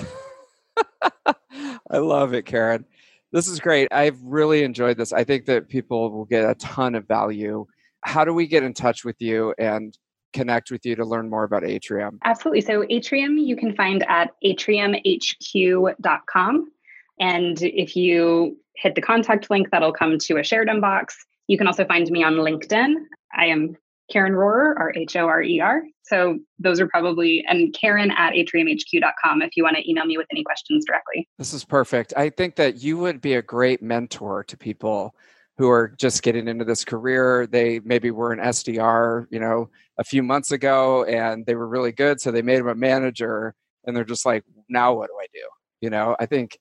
yeah. 0.77 1.33
I 1.91 1.97
love 1.97 2.33
it, 2.33 2.45
Karen. 2.45 2.85
This 3.31 3.47
is 3.47 3.59
great. 3.59 3.87
I've 3.91 4.19
really 4.23 4.63
enjoyed 4.63 4.97
this. 4.97 5.13
I 5.13 5.23
think 5.23 5.45
that 5.45 5.69
people 5.69 6.11
will 6.11 6.25
get 6.25 6.49
a 6.49 6.55
ton 6.55 6.95
of 6.95 7.07
value. 7.07 7.65
How 8.01 8.25
do 8.25 8.33
we 8.33 8.47
get 8.47 8.63
in 8.63 8.73
touch 8.73 9.05
with 9.05 9.21
you 9.21 9.53
and 9.57 9.97
connect 10.33 10.71
with 10.71 10.85
you 10.85 10.95
to 10.95 11.05
learn 11.05 11.29
more 11.29 11.43
about 11.43 11.63
Atrium? 11.63 12.19
Absolutely. 12.23 12.61
So, 12.61 12.83
Atrium 12.89 13.37
you 13.37 13.55
can 13.55 13.75
find 13.75 14.03
at 14.09 14.31
atriumhq.com. 14.43 16.71
And 17.19 17.61
if 17.61 17.95
you 17.95 18.57
hit 18.75 18.95
the 18.95 19.01
contact 19.01 19.49
link, 19.49 19.69
that'll 19.71 19.93
come 19.93 20.17
to 20.17 20.37
a 20.37 20.43
shared 20.43 20.67
inbox. 20.67 21.13
You 21.47 21.57
can 21.57 21.67
also 21.67 21.85
find 21.85 22.09
me 22.09 22.23
on 22.23 22.33
LinkedIn. 22.33 22.95
I 23.35 23.45
am 23.45 23.77
Karen 24.11 24.33
Rhorer, 24.33 24.73
R 24.77 24.93
H 24.95 25.15
O 25.15 25.27
R 25.27 25.41
E 25.41 25.59
R. 25.59 25.83
So 26.03 26.39
those 26.59 26.79
are 26.79 26.87
probably, 26.87 27.45
and 27.47 27.73
Karen 27.73 28.11
at 28.11 28.33
atriumhq.com 28.33 29.41
if 29.41 29.51
you 29.55 29.63
want 29.63 29.77
to 29.77 29.89
email 29.89 30.05
me 30.05 30.17
with 30.17 30.27
any 30.31 30.43
questions 30.43 30.85
directly. 30.85 31.27
This 31.37 31.53
is 31.53 31.63
perfect. 31.63 32.13
I 32.17 32.29
think 32.29 32.55
that 32.55 32.83
you 32.83 32.97
would 32.97 33.21
be 33.21 33.35
a 33.35 33.41
great 33.41 33.81
mentor 33.81 34.43
to 34.45 34.57
people 34.57 35.15
who 35.57 35.69
are 35.69 35.93
just 35.99 36.23
getting 36.23 36.47
into 36.47 36.65
this 36.65 36.83
career. 36.83 37.47
They 37.47 37.79
maybe 37.79 38.11
were 38.11 38.31
an 38.31 38.39
SDR, 38.39 39.27
you 39.29 39.39
know, 39.39 39.69
a 39.99 40.03
few 40.03 40.23
months 40.23 40.51
ago 40.51 41.03
and 41.03 41.45
they 41.45 41.55
were 41.55 41.67
really 41.67 41.91
good. 41.91 42.19
So 42.19 42.31
they 42.31 42.41
made 42.41 42.59
them 42.59 42.67
a 42.67 42.75
manager 42.75 43.53
and 43.85 43.95
they're 43.95 44.03
just 44.03 44.25
like, 44.25 44.43
now 44.69 44.93
what 44.93 45.09
do 45.09 45.13
I 45.19 45.27
do? 45.33 45.47
You 45.81 45.89
know, 45.89 46.15
I 46.19 46.25
think, 46.25 46.57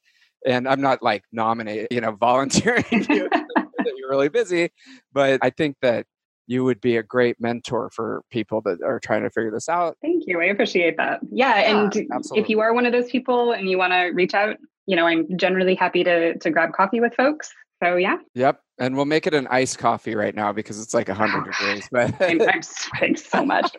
and 0.47 0.69
I'm 0.69 0.81
not 0.81 1.03
like 1.03 1.25
nominating, 1.33 1.87
you 1.91 2.01
know, 2.01 2.13
volunteering 2.21 2.85
you 2.91 3.29
that 3.57 3.93
you're 3.97 4.11
really 4.11 4.29
busy, 4.29 4.71
but 5.13 5.41
I 5.43 5.51
think 5.51 5.77
that 5.81 6.07
you 6.47 6.65
would 6.65 6.81
be 6.81 6.97
a 6.97 7.03
great 7.03 7.41
mentor 7.41 7.89
for 7.95 8.23
people 8.31 8.61
that 8.63 8.83
are 8.83 8.99
trying 8.99 9.23
to 9.23 9.31
figure 9.31 9.53
this 9.53 9.69
out. 9.69 9.97
Thank 10.03 10.25
you. 10.27 10.41
I 10.41 10.47
appreciate 10.47 10.97
that. 10.97 11.21
Yeah. 11.31 11.55
and 11.61 12.09
if 12.35 12.49
you 12.49 12.61
are 12.61 12.75
one 12.75 12.85
of 12.85 12.93
those 12.93 13.11
people 13.11 13.53
and 13.53 13.71
you 13.71 13.79
want 13.79 13.93
to 13.93 14.11
reach 14.13 14.35
out, 14.35 14.57
you 14.87 14.97
know, 14.97 15.07
I'm 15.07 15.39
generally 15.39 15.77
happy 15.77 16.03
to 16.05 16.37
to 16.37 16.51
grab 16.51 16.73
coffee 16.73 17.01
with 17.01 17.15
folks. 17.15 17.53
So 17.83 17.97
yeah. 17.97 18.17
Yep. 18.35 18.61
And 18.79 18.97
we'll 18.97 19.07
make 19.07 19.27
it 19.27 19.35
an 19.35 19.49
iced 19.49 19.79
coffee 19.79 20.15
right 20.15 20.35
now 20.35 20.53
because 20.53 20.81
it's 20.81 20.95
like 20.95 21.09
100 21.09 21.45
degrees. 21.53 21.89
But 21.91 22.21
I'm, 22.21 22.41
I'm 22.43 22.63
sweating 22.63 23.17
so 23.17 23.45
much. 23.45 23.75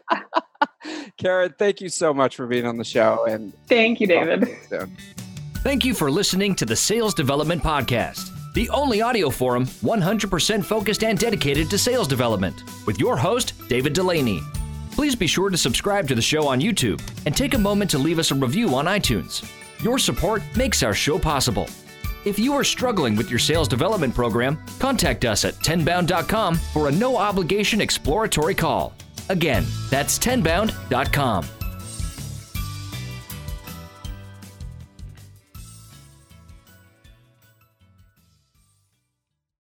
Karen, 1.17 1.53
thank 1.57 1.81
you 1.81 1.89
so 1.89 2.13
much 2.13 2.35
for 2.35 2.45
being 2.47 2.65
on 2.65 2.77
the 2.77 2.83
show. 2.83 3.25
And 3.25 3.53
thank 3.67 4.01
you, 4.01 4.07
David. 4.07 4.49
Thank 5.57 5.85
you 5.85 5.93
for 5.93 6.11
listening 6.11 6.55
to 6.55 6.65
the 6.65 6.75
Sales 6.75 7.13
Development 7.13 7.63
Podcast, 7.63 8.29
the 8.53 8.69
only 8.69 9.01
audio 9.01 9.29
forum 9.29 9.65
100% 9.65 10.65
focused 10.65 11.03
and 11.03 11.17
dedicated 11.17 11.69
to 11.69 11.77
sales 11.77 12.07
development, 12.07 12.63
with 12.85 12.99
your 12.99 13.15
host, 13.15 13.53
David 13.69 13.95
Dulany. 13.95 14.41
Please 14.91 15.15
be 15.15 15.27
sure 15.27 15.49
to 15.49 15.57
subscribe 15.57 16.07
to 16.09 16.15
the 16.15 16.21
show 16.21 16.47
on 16.47 16.59
YouTube 16.59 17.01
and 17.25 17.35
take 17.35 17.53
a 17.53 17.57
moment 17.57 17.89
to 17.91 17.97
leave 17.97 18.19
us 18.19 18.31
a 18.31 18.35
review 18.35 18.75
on 18.75 18.85
iTunes. 18.85 19.49
Your 19.81 19.97
support 19.97 20.43
makes 20.55 20.83
our 20.83 20.93
show 20.93 21.17
possible. 21.17 21.67
If 22.25 22.39
you 22.39 22.53
are 22.53 22.63
struggling 22.63 23.15
with 23.15 23.29
your 23.29 23.39
sales 23.39 23.67
development 23.67 24.15
program, 24.15 24.57
contact 24.79 25.25
us 25.25 25.43
at 25.43 25.55
tenbound.com 25.55 26.55
for 26.55 26.87
a 26.87 26.91
no 26.91 27.17
obligation 27.17 27.81
exploratory 27.81 28.55
call. 28.55 28.93
Again, 29.29 29.65
that's 29.89 30.17
tenbound.com. 30.17 31.62